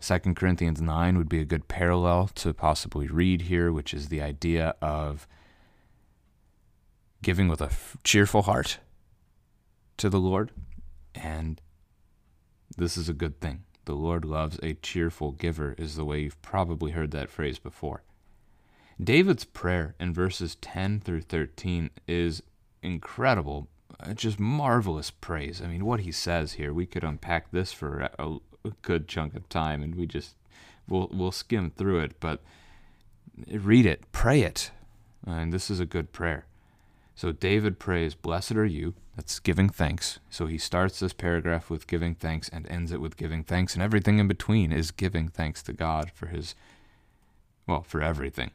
2 0.00 0.18
Corinthians 0.34 0.82
9 0.82 1.16
would 1.16 1.28
be 1.28 1.40
a 1.40 1.46
good 1.46 1.66
parallel 1.66 2.28
to 2.34 2.52
possibly 2.52 3.06
read 3.06 3.42
here, 3.42 3.72
which 3.72 3.94
is 3.94 4.08
the 4.08 4.20
idea 4.20 4.74
of 4.82 5.26
giving 7.22 7.48
with 7.48 7.62
a 7.62 7.70
cheerful 8.02 8.42
heart 8.42 8.78
to 9.96 10.10
the 10.10 10.20
Lord. 10.20 10.50
And 11.14 11.60
this 12.76 12.98
is 12.98 13.08
a 13.08 13.14
good 13.14 13.40
thing. 13.40 13.64
The 13.86 13.94
Lord 13.94 14.24
loves 14.26 14.58
a 14.62 14.74
cheerful 14.74 15.32
giver, 15.32 15.74
is 15.78 15.96
the 15.96 16.04
way 16.04 16.20
you've 16.20 16.42
probably 16.42 16.92
heard 16.92 17.10
that 17.12 17.30
phrase 17.30 17.58
before. 17.58 18.02
David's 19.02 19.44
prayer 19.44 19.94
in 19.98 20.14
verses 20.14 20.56
10 20.56 21.00
through 21.00 21.22
13 21.22 21.90
is 22.06 22.42
incredible, 22.82 23.68
uh, 23.98 24.14
just 24.14 24.38
marvelous 24.38 25.10
praise. 25.10 25.60
I 25.60 25.66
mean, 25.66 25.84
what 25.84 26.00
he 26.00 26.12
says 26.12 26.54
here, 26.54 26.72
we 26.72 26.86
could 26.86 27.02
unpack 27.02 27.50
this 27.50 27.72
for 27.72 28.08
a, 28.18 28.36
a 28.64 28.70
good 28.82 29.08
chunk 29.08 29.34
of 29.34 29.48
time, 29.48 29.82
and 29.82 29.94
we 29.94 30.06
just 30.06 30.36
we'll 30.88 31.10
we'll 31.12 31.32
skim 31.32 31.70
through 31.70 32.00
it. 32.00 32.20
But 32.20 32.40
read 33.50 33.86
it, 33.86 34.10
pray 34.12 34.42
it, 34.42 34.70
and 35.26 35.52
this 35.52 35.70
is 35.70 35.80
a 35.80 35.86
good 35.86 36.12
prayer. 36.12 36.46
So 37.16 37.32
David 37.32 37.78
prays, 37.78 38.14
Blessed 38.14 38.52
are 38.52 38.66
you. 38.66 38.94
That's 39.16 39.38
giving 39.38 39.68
thanks. 39.68 40.18
So 40.30 40.46
he 40.46 40.58
starts 40.58 40.98
this 40.98 41.12
paragraph 41.12 41.70
with 41.70 41.86
giving 41.86 42.16
thanks 42.16 42.48
and 42.48 42.68
ends 42.68 42.90
it 42.90 43.00
with 43.00 43.16
giving 43.16 43.44
thanks, 43.44 43.74
and 43.74 43.82
everything 43.82 44.18
in 44.18 44.28
between 44.28 44.72
is 44.72 44.90
giving 44.90 45.28
thanks 45.28 45.62
to 45.64 45.72
God 45.72 46.10
for 46.12 46.26
his, 46.26 46.54
well, 47.66 47.82
for 47.82 48.02
everything. 48.02 48.50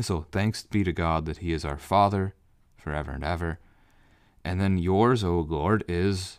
So 0.00 0.26
thanks 0.32 0.62
be 0.62 0.84
to 0.84 0.92
God 0.92 1.26
that 1.26 1.38
he 1.38 1.52
is 1.52 1.64
our 1.64 1.78
Father 1.78 2.34
forever 2.76 3.12
and 3.12 3.24
ever. 3.24 3.58
And 4.44 4.60
then 4.60 4.78
yours, 4.78 5.22
O 5.22 5.40
Lord, 5.40 5.84
is 5.88 6.38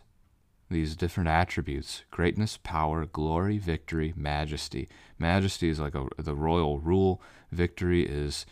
these 0.70 0.96
different 0.96 1.28
attributes 1.28 2.02
greatness, 2.10 2.58
power, 2.62 3.06
glory, 3.06 3.58
victory, 3.58 4.12
majesty. 4.16 4.88
Majesty 5.18 5.68
is 5.68 5.78
like 5.78 5.94
a, 5.94 6.08
the 6.18 6.34
royal 6.34 6.80
rule, 6.80 7.20
victory 7.52 8.04
is 8.04 8.46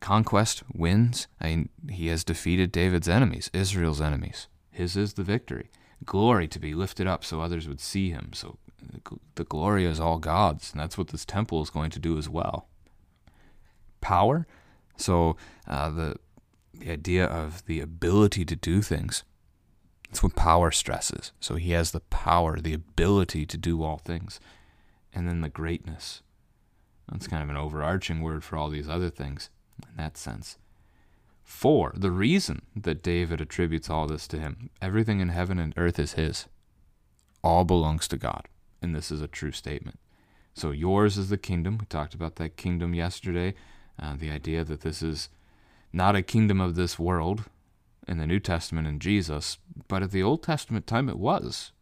conquest 0.00 0.62
wins. 0.74 1.28
I 1.40 1.46
mean, 1.48 1.68
he 1.90 2.08
has 2.08 2.24
defeated 2.24 2.72
David's 2.72 3.08
enemies, 3.08 3.50
Israel's 3.52 4.00
enemies. 4.00 4.48
His 4.70 4.96
is 4.96 5.14
the 5.14 5.22
victory. 5.22 5.70
Glory 6.04 6.48
to 6.48 6.58
be 6.58 6.74
lifted 6.74 7.06
up 7.06 7.24
so 7.24 7.40
others 7.40 7.66
would 7.68 7.80
see 7.80 8.10
him. 8.10 8.30
So 8.34 8.58
the 9.36 9.44
glory 9.44 9.84
is 9.86 10.00
all 10.00 10.18
God's, 10.18 10.72
and 10.72 10.80
that's 10.80 10.98
what 10.98 11.08
this 11.08 11.24
temple 11.24 11.62
is 11.62 11.70
going 11.70 11.90
to 11.90 11.98
do 11.98 12.18
as 12.18 12.28
well. 12.28 12.68
Power. 14.00 14.46
So 14.96 15.36
uh, 15.66 15.90
the 15.90 16.16
the 16.78 16.90
idea 16.90 17.24
of 17.24 17.64
the 17.66 17.80
ability 17.80 18.44
to 18.44 18.56
do 18.56 18.82
things. 18.82 19.24
That's 20.08 20.22
what 20.22 20.36
power 20.36 20.70
stresses. 20.70 21.32
So 21.40 21.56
he 21.56 21.72
has 21.72 21.90
the 21.90 22.00
power, 22.00 22.60
the 22.60 22.74
ability 22.74 23.46
to 23.46 23.56
do 23.56 23.82
all 23.82 23.98
things. 23.98 24.40
And 25.12 25.26
then 25.26 25.40
the 25.40 25.48
greatness. 25.48 26.22
That's 27.10 27.26
kind 27.28 27.42
of 27.42 27.48
an 27.48 27.56
overarching 27.56 28.20
word 28.20 28.44
for 28.44 28.56
all 28.56 28.68
these 28.68 28.88
other 28.88 29.10
things 29.10 29.50
in 29.82 29.96
that 29.96 30.16
sense. 30.16 30.58
For 31.42 31.92
the 31.94 32.10
reason 32.10 32.62
that 32.74 33.02
David 33.02 33.40
attributes 33.40 33.88
all 33.88 34.06
this 34.06 34.26
to 34.28 34.38
him, 34.38 34.70
everything 34.82 35.20
in 35.20 35.28
heaven 35.28 35.58
and 35.58 35.72
earth 35.76 35.98
is 35.98 36.14
his. 36.14 36.46
All 37.42 37.64
belongs 37.64 38.08
to 38.08 38.16
God. 38.16 38.48
And 38.82 38.94
this 38.94 39.10
is 39.10 39.22
a 39.22 39.28
true 39.28 39.52
statement. 39.52 39.98
So 40.54 40.70
yours 40.70 41.16
is 41.16 41.28
the 41.28 41.38
kingdom. 41.38 41.78
We 41.78 41.86
talked 41.86 42.14
about 42.14 42.36
that 42.36 42.56
kingdom 42.56 42.94
yesterday. 42.94 43.54
Uh, 43.98 44.14
the 44.16 44.30
idea 44.30 44.64
that 44.64 44.82
this 44.82 45.02
is 45.02 45.28
not 45.92 46.16
a 46.16 46.22
kingdom 46.22 46.60
of 46.60 46.74
this 46.74 46.98
world 46.98 47.44
in 48.06 48.18
the 48.18 48.26
New 48.26 48.40
Testament 48.40 48.86
in 48.86 48.98
Jesus, 48.98 49.58
but 49.88 50.02
at 50.02 50.10
the 50.10 50.22
Old 50.22 50.42
Testament 50.42 50.86
time 50.86 51.08
it 51.08 51.18
was. 51.18 51.72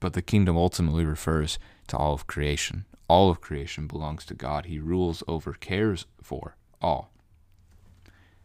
But 0.00 0.12
the 0.12 0.22
kingdom 0.22 0.56
ultimately 0.56 1.04
refers 1.04 1.58
to 1.88 1.96
all 1.96 2.12
of 2.12 2.26
creation. 2.26 2.84
All 3.08 3.30
of 3.30 3.40
creation 3.40 3.86
belongs 3.86 4.24
to 4.26 4.34
God. 4.34 4.66
He 4.66 4.78
rules 4.78 5.22
over, 5.26 5.54
cares 5.54 6.06
for 6.22 6.56
all. 6.80 7.10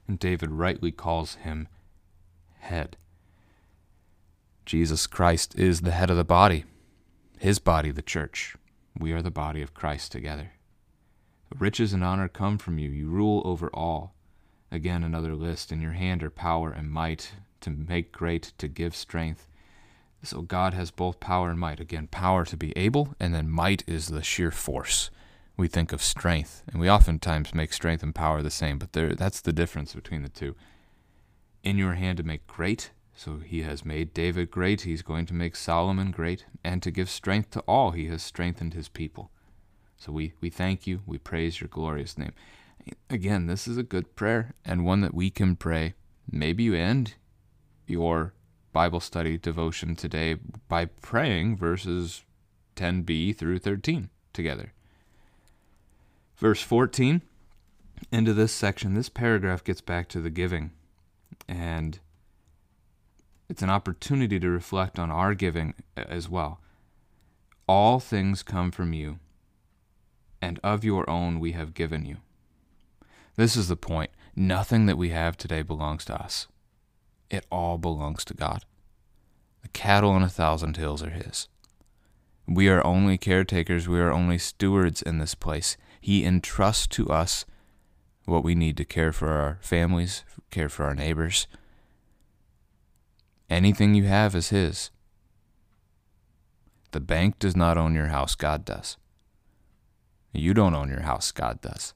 And 0.08 0.18
David 0.18 0.52
rightly 0.52 0.92
calls 0.92 1.36
him 1.36 1.68
head. 2.60 2.98
Jesus 4.66 5.08
Christ 5.08 5.58
is 5.58 5.82
the 5.82 5.92
head 5.92 6.10
of 6.10 6.18
the 6.18 6.24
body, 6.24 6.66
his 7.40 7.60
body, 7.60 7.92
the 7.92 8.02
church. 8.02 8.56
We 8.98 9.12
are 9.14 9.22
the 9.22 9.32
body 9.32 9.62
of 9.62 9.74
Christ 9.74 10.12
together. 10.12 10.52
Riches 11.58 11.94
and 11.94 12.04
honor 12.04 12.28
come 12.28 12.58
from 12.58 12.78
you. 12.78 12.90
You 12.90 13.10
rule 13.10 13.42
over 13.46 13.70
all. 13.74 14.14
Again, 14.72 15.04
another 15.04 15.36
list. 15.36 15.72
In 15.72 15.82
your 15.82 15.94
hand 15.94 16.24
are 16.24 16.30
power 16.30 16.72
and 16.72 16.92
might 16.92 17.34
to 17.62 17.70
make 17.70 18.12
great, 18.12 18.54
to 18.58 18.68
give 18.68 18.96
strength. 18.96 19.48
So 20.24 20.42
God 20.42 20.74
has 20.74 20.92
both 20.92 21.20
power 21.20 21.50
and 21.50 21.60
might. 21.60 21.80
Again, 21.80 22.08
power 22.08 22.46
to 22.46 22.58
be 22.58 22.78
able, 22.78 23.16
and 23.20 23.34
then 23.34 23.50
might 23.50 23.84
is 23.88 24.08
the 24.08 24.22
sheer 24.22 24.52
force 24.52 25.10
we 25.60 25.68
think 25.68 25.92
of 25.92 26.02
strength, 26.02 26.64
and 26.72 26.80
we 26.80 26.90
oftentimes 26.90 27.54
make 27.54 27.74
strength 27.74 28.02
and 28.02 28.16
power 28.16 28.42
the 28.42 28.50
same, 28.50 28.80
but 28.80 28.94
there, 28.94 29.14
that's 29.14 29.42
the 29.42 29.52
difference 29.52 29.94
between 29.94 30.24
the 30.24 30.30
two. 30.30 30.56
In 31.64 31.78
your 31.78 31.96
hand 31.96 32.18
to 32.18 32.24
make 32.24 32.48
great, 32.48 32.92
so 33.14 33.40
he 33.40 33.64
has 33.64 33.84
made 33.84 34.14
David 34.14 34.50
great, 34.50 34.82
he's 34.82 35.02
going 35.02 35.26
to 35.26 35.34
make 35.34 35.58
Solomon 35.58 36.12
great, 36.12 36.46
and 36.64 36.82
to 36.82 36.92
give 36.92 37.10
strength 37.10 37.52
to 37.52 37.60
all, 37.68 37.92
he 37.92 38.08
has 38.08 38.24
strengthened 38.24 38.74
his 38.74 38.88
people. 38.88 39.32
So 40.00 40.14
we, 40.14 40.34
we 40.40 40.50
thank 40.50 40.88
you, 40.88 41.02
we 41.06 41.18
praise 41.18 41.60
your 41.60 41.68
glorious 41.68 42.18
name. 42.18 42.32
Again, 43.10 43.48
this 43.48 43.68
is 43.68 43.78
a 43.78 43.84
good 43.84 44.16
prayer, 44.16 44.54
and 44.64 44.86
one 44.86 45.02
that 45.02 45.14
we 45.14 45.30
can 45.30 45.56
pray. 45.56 45.94
Maybe 46.32 46.64
you 46.64 46.74
end 46.74 47.16
your 47.86 48.34
Bible 48.72 49.02
study 49.02 49.38
devotion 49.38 49.96
today 49.96 50.38
by 50.68 50.86
praying 50.86 51.58
verses 51.58 52.24
10b 52.78 53.36
through 53.36 53.60
13 53.60 54.10
together. 54.32 54.72
Verse 56.38 56.62
14, 56.62 57.22
into 58.12 58.34
this 58.34 58.54
section, 58.54 58.94
this 58.94 59.10
paragraph 59.10 59.64
gets 59.64 59.82
back 59.82 60.08
to 60.10 60.22
the 60.22 60.30
giving. 60.30 60.72
And 61.48 62.00
it's 63.50 63.62
an 63.62 63.70
opportunity 63.70 64.40
to 64.40 64.50
reflect 64.50 64.98
on 64.98 65.12
our 65.12 65.34
giving 65.34 65.74
as 65.98 66.30
well. 66.30 66.62
All 67.68 68.00
things 68.00 68.42
come 68.44 68.72
from 68.72 68.94
you, 68.94 69.20
and 70.42 70.60
of 70.64 70.84
your 70.84 71.10
own 71.10 71.40
we 71.40 71.52
have 71.54 71.74
given 71.74 72.06
you. 72.06 72.18
This 73.36 73.56
is 73.56 73.68
the 73.68 73.76
point. 73.76 74.12
Nothing 74.36 74.86
that 74.86 74.98
we 74.98 75.10
have 75.10 75.38
today 75.38 75.62
belongs 75.62 76.06
to 76.06 76.16
us, 76.16 76.48
it 77.30 77.46
all 77.52 77.78
belongs 77.78 78.24
to 78.26 78.34
God. 78.34 78.66
The 79.62 79.70
cattle 79.70 80.12
on 80.12 80.24
a 80.24 80.30
thousand 80.30 80.78
hills 80.78 81.04
are 81.04 81.10
His. 81.10 81.48
We 82.48 82.70
are 82.70 82.86
only 82.86 83.18
caretakers, 83.18 83.88
we 83.88 84.00
are 84.00 84.12
only 84.12 84.38
stewards 84.38 85.02
in 85.02 85.20
this 85.20 85.36
place. 85.36 85.78
He 86.02 86.26
entrusts 86.26 86.88
to 86.88 87.10
us 87.10 87.46
what 88.26 88.44
we 88.44 88.56
need 88.56 88.78
to 88.78 88.86
care 88.86 89.12
for 89.12 89.30
our 89.30 89.60
families, 89.62 90.24
care 90.52 90.70
for 90.70 90.86
our 90.86 90.96
neighbors. 90.96 91.48
Anything 93.50 93.94
you 93.94 94.06
have 94.06 94.36
is 94.36 94.50
His. 94.50 94.92
The 96.92 97.00
bank 97.00 97.40
does 97.40 97.56
not 97.56 97.78
own 97.78 97.94
your 97.94 98.08
house, 98.08 98.36
God 98.36 98.66
does. 98.66 98.98
You 100.34 100.54
don't 100.54 100.76
own 100.76 100.90
your 100.90 101.02
house, 101.02 101.32
God 101.32 101.62
does. 101.62 101.94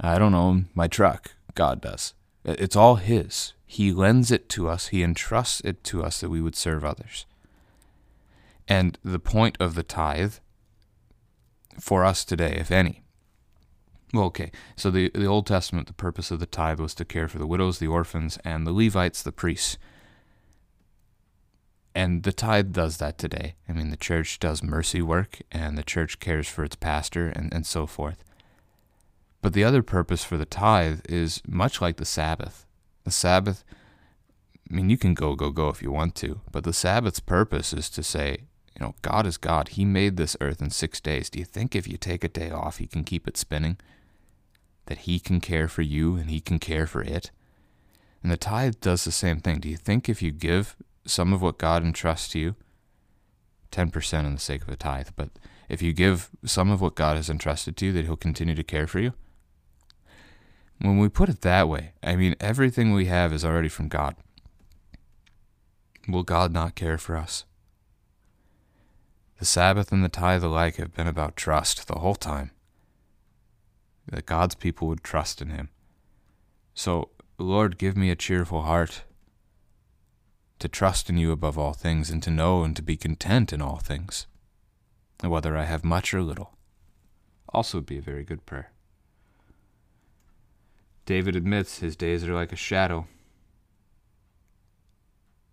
I 0.00 0.18
don't 0.18 0.34
own 0.34 0.68
my 0.74 0.88
truck, 0.88 1.32
God 1.54 1.80
does. 1.80 2.14
It's 2.44 2.76
all 2.76 2.96
His. 2.96 3.54
He 3.66 3.92
lends 3.92 4.30
it 4.30 4.48
to 4.50 4.68
us, 4.68 4.88
He 4.88 5.02
entrusts 5.02 5.60
it 5.60 5.82
to 5.84 6.04
us 6.04 6.20
that 6.20 6.30
we 6.30 6.40
would 6.40 6.56
serve 6.56 6.84
others. 6.84 7.26
And 8.68 8.98
the 9.04 9.18
point 9.18 9.56
of 9.60 9.74
the 9.74 9.82
tithe 9.82 10.34
for 11.78 12.04
us 12.04 12.24
today, 12.24 12.56
if 12.58 12.70
any. 12.70 13.02
Well, 14.12 14.24
okay, 14.26 14.52
so 14.76 14.90
the, 14.90 15.10
the 15.10 15.26
Old 15.26 15.46
Testament, 15.46 15.88
the 15.88 15.92
purpose 15.92 16.30
of 16.30 16.38
the 16.38 16.46
tithe 16.46 16.78
was 16.78 16.94
to 16.94 17.04
care 17.04 17.26
for 17.26 17.38
the 17.38 17.46
widows, 17.46 17.78
the 17.78 17.88
orphans, 17.88 18.38
and 18.44 18.66
the 18.66 18.72
Levites, 18.72 19.22
the 19.22 19.32
priests. 19.32 19.76
And 21.94 22.24
the 22.24 22.32
tithe 22.32 22.72
does 22.72 22.96
that 22.96 23.18
today. 23.18 23.54
I 23.68 23.72
mean, 23.72 23.90
the 23.90 23.96
church 23.96 24.40
does 24.40 24.62
mercy 24.62 25.00
work, 25.00 25.38
and 25.52 25.78
the 25.78 25.84
church 25.84 26.18
cares 26.18 26.48
for 26.48 26.64
its 26.64 26.74
pastor, 26.74 27.28
and, 27.28 27.54
and 27.54 27.64
so 27.64 27.86
forth. 27.86 28.24
But 29.42 29.52
the 29.52 29.62
other 29.62 29.82
purpose 29.82 30.24
for 30.24 30.36
the 30.36 30.46
tithe 30.46 31.00
is 31.08 31.40
much 31.46 31.80
like 31.80 31.98
the 31.98 32.04
Sabbath. 32.04 32.66
The 33.04 33.10
Sabbath, 33.10 33.62
I 34.68 34.74
mean, 34.74 34.90
you 34.90 34.96
can 34.96 35.14
go, 35.14 35.36
go, 35.36 35.50
go 35.50 35.68
if 35.68 35.82
you 35.82 35.92
want 35.92 36.14
to, 36.16 36.40
but 36.50 36.64
the 36.64 36.72
Sabbath's 36.72 37.20
purpose 37.20 37.72
is 37.72 37.88
to 37.90 38.02
say, 38.02 38.38
you 38.74 38.84
know, 38.84 38.94
God 39.02 39.26
is 39.26 39.36
God. 39.36 39.68
He 39.68 39.84
made 39.84 40.16
this 40.16 40.36
earth 40.40 40.60
in 40.60 40.70
six 40.70 41.00
days. 41.00 41.30
Do 41.30 41.38
you 41.38 41.44
think 41.44 41.76
if 41.76 41.86
you 41.86 41.96
take 41.96 42.24
a 42.24 42.28
day 42.28 42.50
off, 42.50 42.78
He 42.78 42.86
can 42.86 43.04
keep 43.04 43.28
it 43.28 43.36
spinning? 43.36 43.76
That 44.86 45.00
He 45.00 45.20
can 45.20 45.40
care 45.40 45.68
for 45.68 45.82
you 45.82 46.16
and 46.16 46.28
He 46.28 46.40
can 46.40 46.58
care 46.58 46.86
for 46.86 47.02
it? 47.02 47.30
And 48.22 48.32
the 48.32 48.36
tithe 48.36 48.80
does 48.80 49.04
the 49.04 49.12
same 49.12 49.38
thing. 49.38 49.60
Do 49.60 49.68
you 49.68 49.76
think 49.76 50.08
if 50.08 50.22
you 50.22 50.32
give 50.32 50.74
some 51.06 51.32
of 51.32 51.42
what 51.42 51.58
God 51.58 51.82
entrusts 51.82 52.28
to 52.30 52.38
you, 52.38 52.56
10% 53.72 54.26
in 54.26 54.34
the 54.34 54.40
sake 54.40 54.62
of 54.62 54.68
a 54.68 54.76
tithe, 54.76 55.08
but 55.16 55.30
if 55.68 55.82
you 55.82 55.92
give 55.92 56.30
some 56.44 56.70
of 56.70 56.80
what 56.80 56.94
God 56.94 57.16
has 57.16 57.30
entrusted 57.30 57.76
to 57.76 57.86
you, 57.86 57.92
that 57.92 58.04
He'll 58.04 58.16
continue 58.16 58.54
to 58.54 58.62
care 58.62 58.86
for 58.86 59.00
you? 59.00 59.14
When 60.80 60.98
we 60.98 61.08
put 61.08 61.28
it 61.28 61.40
that 61.42 61.68
way, 61.68 61.92
I 62.02 62.16
mean, 62.16 62.34
everything 62.40 62.92
we 62.92 63.06
have 63.06 63.32
is 63.32 63.44
already 63.44 63.68
from 63.68 63.88
God. 63.88 64.16
Will 66.08 66.22
God 66.22 66.52
not 66.52 66.74
care 66.74 66.98
for 66.98 67.16
us? 67.16 67.44
The 69.38 69.44
Sabbath 69.44 69.90
and 69.90 70.04
the 70.04 70.08
tithe 70.08 70.44
alike 70.44 70.76
have 70.76 70.94
been 70.94 71.06
about 71.06 71.36
trust 71.36 71.86
the 71.86 71.98
whole 71.98 72.14
time. 72.14 72.50
That 74.06 74.26
God's 74.26 74.54
people 74.54 74.88
would 74.88 75.02
trust 75.02 75.40
in 75.40 75.48
Him. 75.48 75.70
So, 76.74 77.10
Lord, 77.38 77.78
give 77.78 77.96
me 77.96 78.10
a 78.10 78.16
cheerful 78.16 78.62
heart 78.62 79.02
to 80.64 80.68
trust 80.68 81.08
in 81.08 81.16
you 81.16 81.30
above 81.30 81.58
all 81.58 81.72
things 81.72 82.10
and 82.10 82.22
to 82.24 82.30
know 82.30 82.64
and 82.64 82.74
to 82.74 82.82
be 82.82 82.96
content 82.96 83.52
in 83.52 83.62
all 83.62 83.78
things, 83.78 84.26
whether 85.22 85.56
I 85.56 85.64
have 85.64 85.84
much 85.84 86.12
or 86.12 86.22
little. 86.22 86.56
Also, 87.50 87.78
would 87.78 87.86
be 87.86 87.98
a 87.98 88.02
very 88.02 88.24
good 88.24 88.44
prayer. 88.44 88.72
David 91.06 91.36
admits 91.36 91.78
his 91.78 91.94
days 91.94 92.24
are 92.24 92.34
like 92.34 92.52
a 92.52 92.56
shadow. 92.56 93.06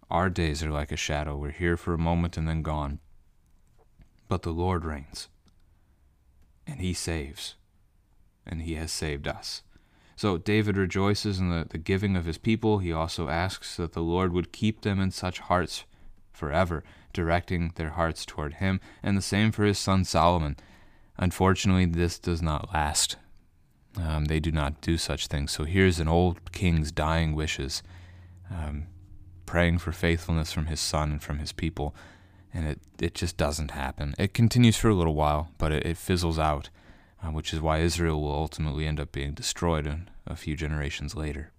Our 0.10 0.30
days 0.30 0.64
are 0.64 0.72
like 0.72 0.92
a 0.92 0.98
shadow. 0.98 1.38
We're 1.38 1.52
here 1.52 1.78
for 1.78 1.94
a 1.94 1.98
moment 2.00 2.38
and 2.38 2.48
then 2.48 2.64
gone 2.64 3.00
but 4.32 4.44
the 4.44 4.54
Lord 4.54 4.86
reigns. 4.86 5.28
And 6.66 6.80
he 6.80 6.94
saves. 6.94 7.56
And 8.46 8.62
he 8.62 8.76
has 8.76 8.90
saved 8.90 9.28
us. 9.28 9.62
So 10.16 10.38
David 10.38 10.78
rejoices 10.78 11.40
in 11.40 11.50
the, 11.50 11.66
the 11.70 11.78
giving 11.78 12.16
of 12.16 12.26
his 12.26 12.38
people. 12.38 12.80
He 12.80 12.92
also 12.92 13.30
asks 13.30 13.78
that 13.78 13.94
the 13.94 14.02
Lord 14.02 14.34
would 14.34 14.52
keep 14.52 14.82
them 14.82 15.00
in 15.00 15.12
such 15.12 15.40
hearts 15.40 15.86
forever, 16.32 16.84
directing 17.14 17.72
their 17.76 17.92
hearts 17.92 18.26
toward 18.26 18.56
him. 18.56 18.80
And 19.02 19.18
the 19.18 19.22
same 19.22 19.52
for 19.52 19.66
his 19.66 19.80
son 19.80 20.04
Solomon. 20.04 20.58
Unfortunately, 21.18 21.86
this 21.86 22.20
does 22.20 22.42
not 22.42 22.74
last. 22.74 23.18
Um, 23.98 24.26
they 24.26 24.40
do 24.40 24.52
not 24.52 24.82
do 24.82 24.98
such 24.98 25.28
things. 25.28 25.52
So 25.52 25.66
here's 25.66 26.00
an 26.00 26.08
old 26.08 26.52
king's 26.52 26.92
dying 26.92 27.36
wishes, 27.36 27.84
um, 28.50 28.88
praying 29.46 29.80
for 29.80 29.92
faithfulness 29.92 30.52
from 30.52 30.68
his 30.68 30.80
son 30.80 31.12
and 31.12 31.22
from 31.22 31.40
his 31.40 31.52
people 31.52 31.94
and 32.54 32.68
it, 32.68 32.80
it 33.00 33.16
just 33.16 33.38
doesn't 33.38 33.72
happen. 33.72 34.14
It 34.18 34.34
continues 34.34 34.78
for 34.78 34.90
a 34.90 34.96
little 34.96 35.16
while, 35.16 35.52
but 35.58 35.72
it, 35.72 35.86
it 35.86 35.98
fizzles 35.98 36.40
out, 36.40 36.70
uh, 37.24 37.30
which 37.30 37.54
is 37.54 37.62
why 37.62 37.80
Israel 37.80 38.22
will 38.22 38.34
ultimately 38.34 38.86
end 38.86 39.00
up 39.00 39.12
being 39.12 39.34
destroyed 39.34 39.86
in 39.86 40.10
a 40.26 40.36
few 40.36 40.56
generations 40.56 41.16
later. 41.16 41.52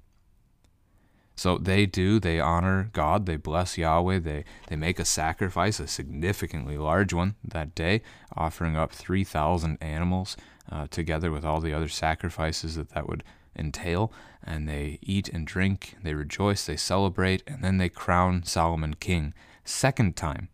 So 1.34 1.58
they 1.58 1.86
do, 1.86 2.20
they 2.20 2.40
honor 2.40 2.90
God, 2.92 3.26
they 3.26 3.36
bless 3.36 3.78
Yahweh, 3.78 4.18
they, 4.20 4.44
they 4.68 4.76
make 4.76 4.98
a 4.98 5.04
sacrifice, 5.04 5.80
a 5.80 5.86
significantly 5.86 6.76
large 6.76 7.12
one 7.12 7.36
that 7.42 7.74
day, 7.74 8.02
offering 8.36 8.76
up 8.76 8.92
3,000 8.92 9.78
animals 9.80 10.36
uh, 10.70 10.86
together 10.88 11.30
with 11.30 11.44
all 11.44 11.60
the 11.60 11.72
other 11.72 11.88
sacrifices 11.88 12.76
that 12.76 12.90
that 12.90 13.08
would 13.08 13.24
entail. 13.56 14.12
And 14.44 14.68
they 14.68 14.98
eat 15.00 15.28
and 15.28 15.46
drink, 15.46 15.96
they 16.02 16.14
rejoice, 16.14 16.66
they 16.66 16.76
celebrate, 16.76 17.42
and 17.46 17.64
then 17.64 17.78
they 17.78 17.88
crown 17.88 18.42
Solomon 18.44 18.94
king. 18.94 19.32
Second 19.64 20.16
time 20.16 20.48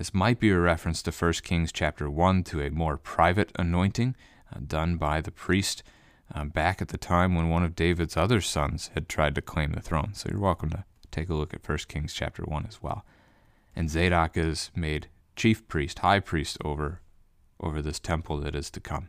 This 0.00 0.14
might 0.14 0.40
be 0.40 0.48
a 0.48 0.58
reference 0.58 1.02
to 1.02 1.10
1 1.10 1.32
Kings 1.42 1.70
chapter 1.70 2.08
1 2.08 2.44
to 2.44 2.62
a 2.62 2.70
more 2.70 2.96
private 2.96 3.52
anointing 3.56 4.16
uh, 4.50 4.60
done 4.66 4.96
by 4.96 5.20
the 5.20 5.30
priest 5.30 5.82
uh, 6.34 6.46
back 6.46 6.80
at 6.80 6.88
the 6.88 6.96
time 6.96 7.34
when 7.34 7.50
one 7.50 7.62
of 7.62 7.76
David's 7.76 8.16
other 8.16 8.40
sons 8.40 8.90
had 8.94 9.10
tried 9.10 9.34
to 9.34 9.42
claim 9.42 9.72
the 9.72 9.82
throne. 9.82 10.14
So 10.14 10.30
you're 10.30 10.40
welcome 10.40 10.70
to 10.70 10.84
take 11.10 11.28
a 11.28 11.34
look 11.34 11.52
at 11.52 11.68
1 11.68 11.76
Kings 11.88 12.14
chapter 12.14 12.42
1 12.44 12.64
as 12.66 12.82
well. 12.82 13.04
And 13.76 13.90
Zadok 13.90 14.38
is 14.38 14.70
made 14.74 15.08
chief 15.36 15.68
priest, 15.68 15.98
high 15.98 16.20
priest 16.20 16.56
over 16.64 17.02
over 17.60 17.82
this 17.82 17.98
temple 17.98 18.38
that 18.38 18.54
is 18.54 18.70
to 18.70 18.80
come. 18.80 19.08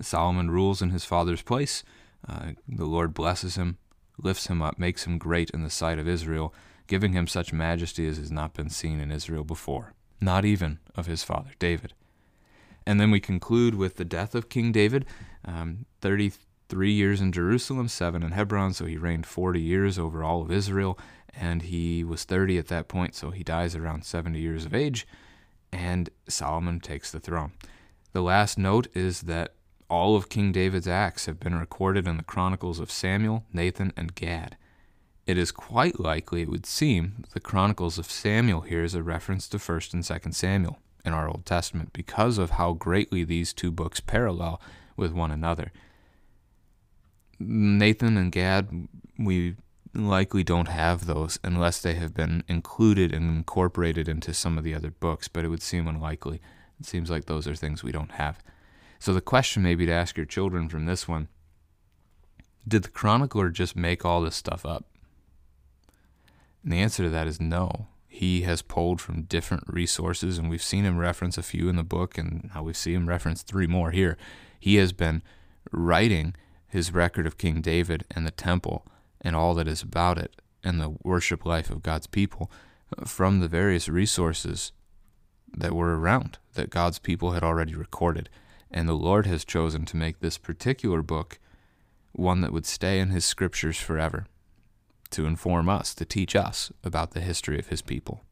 Solomon 0.00 0.50
rules 0.50 0.82
in 0.82 0.90
his 0.90 1.04
father's 1.04 1.42
place. 1.42 1.84
Uh, 2.28 2.54
the 2.66 2.86
Lord 2.86 3.14
blesses 3.14 3.54
him, 3.54 3.78
lifts 4.20 4.48
him 4.48 4.60
up, 4.60 4.80
makes 4.80 5.06
him 5.06 5.16
great 5.16 5.50
in 5.50 5.62
the 5.62 5.70
sight 5.70 6.00
of 6.00 6.08
Israel, 6.08 6.52
giving 6.90 7.12
him 7.12 7.28
such 7.28 7.52
majesty 7.52 8.08
as 8.08 8.18
has 8.18 8.32
not 8.32 8.52
been 8.52 8.68
seen 8.68 8.98
in 8.98 9.12
Israel 9.12 9.44
before, 9.44 9.94
not 10.20 10.44
even 10.44 10.80
of 10.96 11.06
his 11.06 11.22
father 11.22 11.52
David. 11.60 11.94
And 12.84 13.00
then 13.00 13.12
we 13.12 13.20
conclude 13.20 13.76
with 13.76 13.94
the 13.94 14.04
death 14.04 14.34
of 14.34 14.48
King 14.48 14.72
David, 14.72 15.06
um, 15.44 15.86
33 16.00 16.90
years 16.90 17.20
in 17.20 17.30
Jerusalem, 17.30 17.86
7 17.86 18.24
in 18.24 18.32
Hebron, 18.32 18.74
so 18.74 18.86
he 18.86 18.96
reigned 18.96 19.24
40 19.24 19.60
years 19.60 20.00
over 20.00 20.24
all 20.24 20.42
of 20.42 20.50
Israel, 20.50 20.98
and 21.32 21.62
he 21.62 22.02
was 22.02 22.24
30 22.24 22.58
at 22.58 22.66
that 22.66 22.88
point, 22.88 23.14
so 23.14 23.30
he 23.30 23.44
dies 23.44 23.76
around 23.76 24.04
70 24.04 24.40
years 24.40 24.64
of 24.64 24.74
age, 24.74 25.06
and 25.70 26.10
Solomon 26.28 26.80
takes 26.80 27.12
the 27.12 27.20
throne. 27.20 27.52
The 28.12 28.22
last 28.22 28.58
note 28.58 28.88
is 28.94 29.20
that 29.22 29.54
all 29.88 30.16
of 30.16 30.28
King 30.28 30.50
David's 30.50 30.88
acts 30.88 31.26
have 31.26 31.38
been 31.38 31.54
recorded 31.54 32.08
in 32.08 32.16
the 32.16 32.24
chronicles 32.24 32.80
of 32.80 32.90
Samuel, 32.90 33.44
Nathan, 33.52 33.92
and 33.96 34.16
Gad. 34.16 34.56
It 35.30 35.38
is 35.38 35.52
quite 35.52 36.00
likely, 36.00 36.42
it 36.42 36.48
would 36.48 36.66
seem, 36.66 37.22
the 37.34 37.38
Chronicles 37.38 37.98
of 37.98 38.10
Samuel 38.10 38.62
here 38.62 38.82
is 38.82 38.96
a 38.96 39.02
reference 39.04 39.46
to 39.46 39.58
1st 39.58 39.94
and 39.94 40.02
2nd 40.02 40.34
Samuel 40.34 40.80
in 41.04 41.12
our 41.12 41.28
Old 41.28 41.46
Testament 41.46 41.92
because 41.92 42.36
of 42.36 42.50
how 42.50 42.72
greatly 42.72 43.22
these 43.22 43.52
two 43.52 43.70
books 43.70 44.00
parallel 44.00 44.60
with 44.96 45.12
one 45.12 45.30
another. 45.30 45.70
Nathan 47.38 48.16
and 48.16 48.32
Gad, 48.32 48.88
we 49.20 49.54
likely 49.94 50.42
don't 50.42 50.66
have 50.66 51.06
those 51.06 51.38
unless 51.44 51.80
they 51.80 51.94
have 51.94 52.12
been 52.12 52.42
included 52.48 53.14
and 53.14 53.30
incorporated 53.30 54.08
into 54.08 54.34
some 54.34 54.58
of 54.58 54.64
the 54.64 54.74
other 54.74 54.90
books, 54.90 55.28
but 55.28 55.44
it 55.44 55.48
would 55.48 55.62
seem 55.62 55.86
unlikely. 55.86 56.40
It 56.80 56.86
seems 56.86 57.08
like 57.08 57.26
those 57.26 57.46
are 57.46 57.54
things 57.54 57.84
we 57.84 57.92
don't 57.92 58.14
have. 58.14 58.42
So 58.98 59.14
the 59.14 59.20
question 59.20 59.62
maybe 59.62 59.86
to 59.86 59.92
ask 59.92 60.16
your 60.16 60.26
children 60.26 60.68
from 60.68 60.86
this 60.86 61.06
one 61.06 61.28
did 62.66 62.82
the 62.82 62.90
chronicler 62.90 63.50
just 63.50 63.76
make 63.76 64.04
all 64.04 64.22
this 64.22 64.34
stuff 64.34 64.66
up? 64.66 64.86
And 66.62 66.72
the 66.72 66.78
answer 66.78 67.04
to 67.04 67.10
that 67.10 67.26
is 67.26 67.40
no. 67.40 67.88
He 68.06 68.42
has 68.42 68.62
pulled 68.62 69.00
from 69.00 69.22
different 69.22 69.64
resources, 69.66 70.36
and 70.36 70.50
we've 70.50 70.62
seen 70.62 70.84
him 70.84 70.98
reference 70.98 71.38
a 71.38 71.42
few 71.42 71.68
in 71.68 71.76
the 71.76 71.82
book, 71.82 72.18
and 72.18 72.50
now 72.54 72.62
we 72.62 72.72
see 72.72 72.92
him 72.92 73.08
reference 73.08 73.42
three 73.42 73.66
more 73.66 73.92
here. 73.92 74.16
He 74.58 74.76
has 74.76 74.92
been 74.92 75.22
writing 75.72 76.34
his 76.66 76.92
record 76.92 77.26
of 77.26 77.38
King 77.38 77.60
David 77.60 78.04
and 78.10 78.26
the 78.26 78.30
temple 78.30 78.86
and 79.20 79.36
all 79.36 79.54
that 79.54 79.68
is 79.68 79.82
about 79.82 80.18
it 80.18 80.40
and 80.62 80.80
the 80.80 80.96
worship 81.02 81.44
life 81.44 81.70
of 81.70 81.82
God's 81.82 82.06
people 82.06 82.50
from 83.04 83.40
the 83.40 83.48
various 83.48 83.88
resources 83.88 84.72
that 85.56 85.74
were 85.74 85.98
around 85.98 86.38
that 86.54 86.70
God's 86.70 86.98
people 86.98 87.32
had 87.32 87.42
already 87.42 87.74
recorded. 87.74 88.28
And 88.70 88.88
the 88.88 88.94
Lord 88.94 89.26
has 89.26 89.44
chosen 89.44 89.84
to 89.86 89.96
make 89.96 90.20
this 90.20 90.38
particular 90.38 91.02
book 91.02 91.38
one 92.12 92.40
that 92.40 92.52
would 92.52 92.66
stay 92.66 93.00
in 93.00 93.10
His 93.10 93.24
scriptures 93.24 93.78
forever, 93.78 94.26
to 95.10 95.26
inform 95.26 95.68
us, 95.68 95.94
to 95.94 96.04
teach 96.04 96.36
us 96.36 96.72
about 96.84 97.12
the 97.12 97.20
history 97.20 97.58
of 97.58 97.68
his 97.68 97.82
people. 97.82 98.22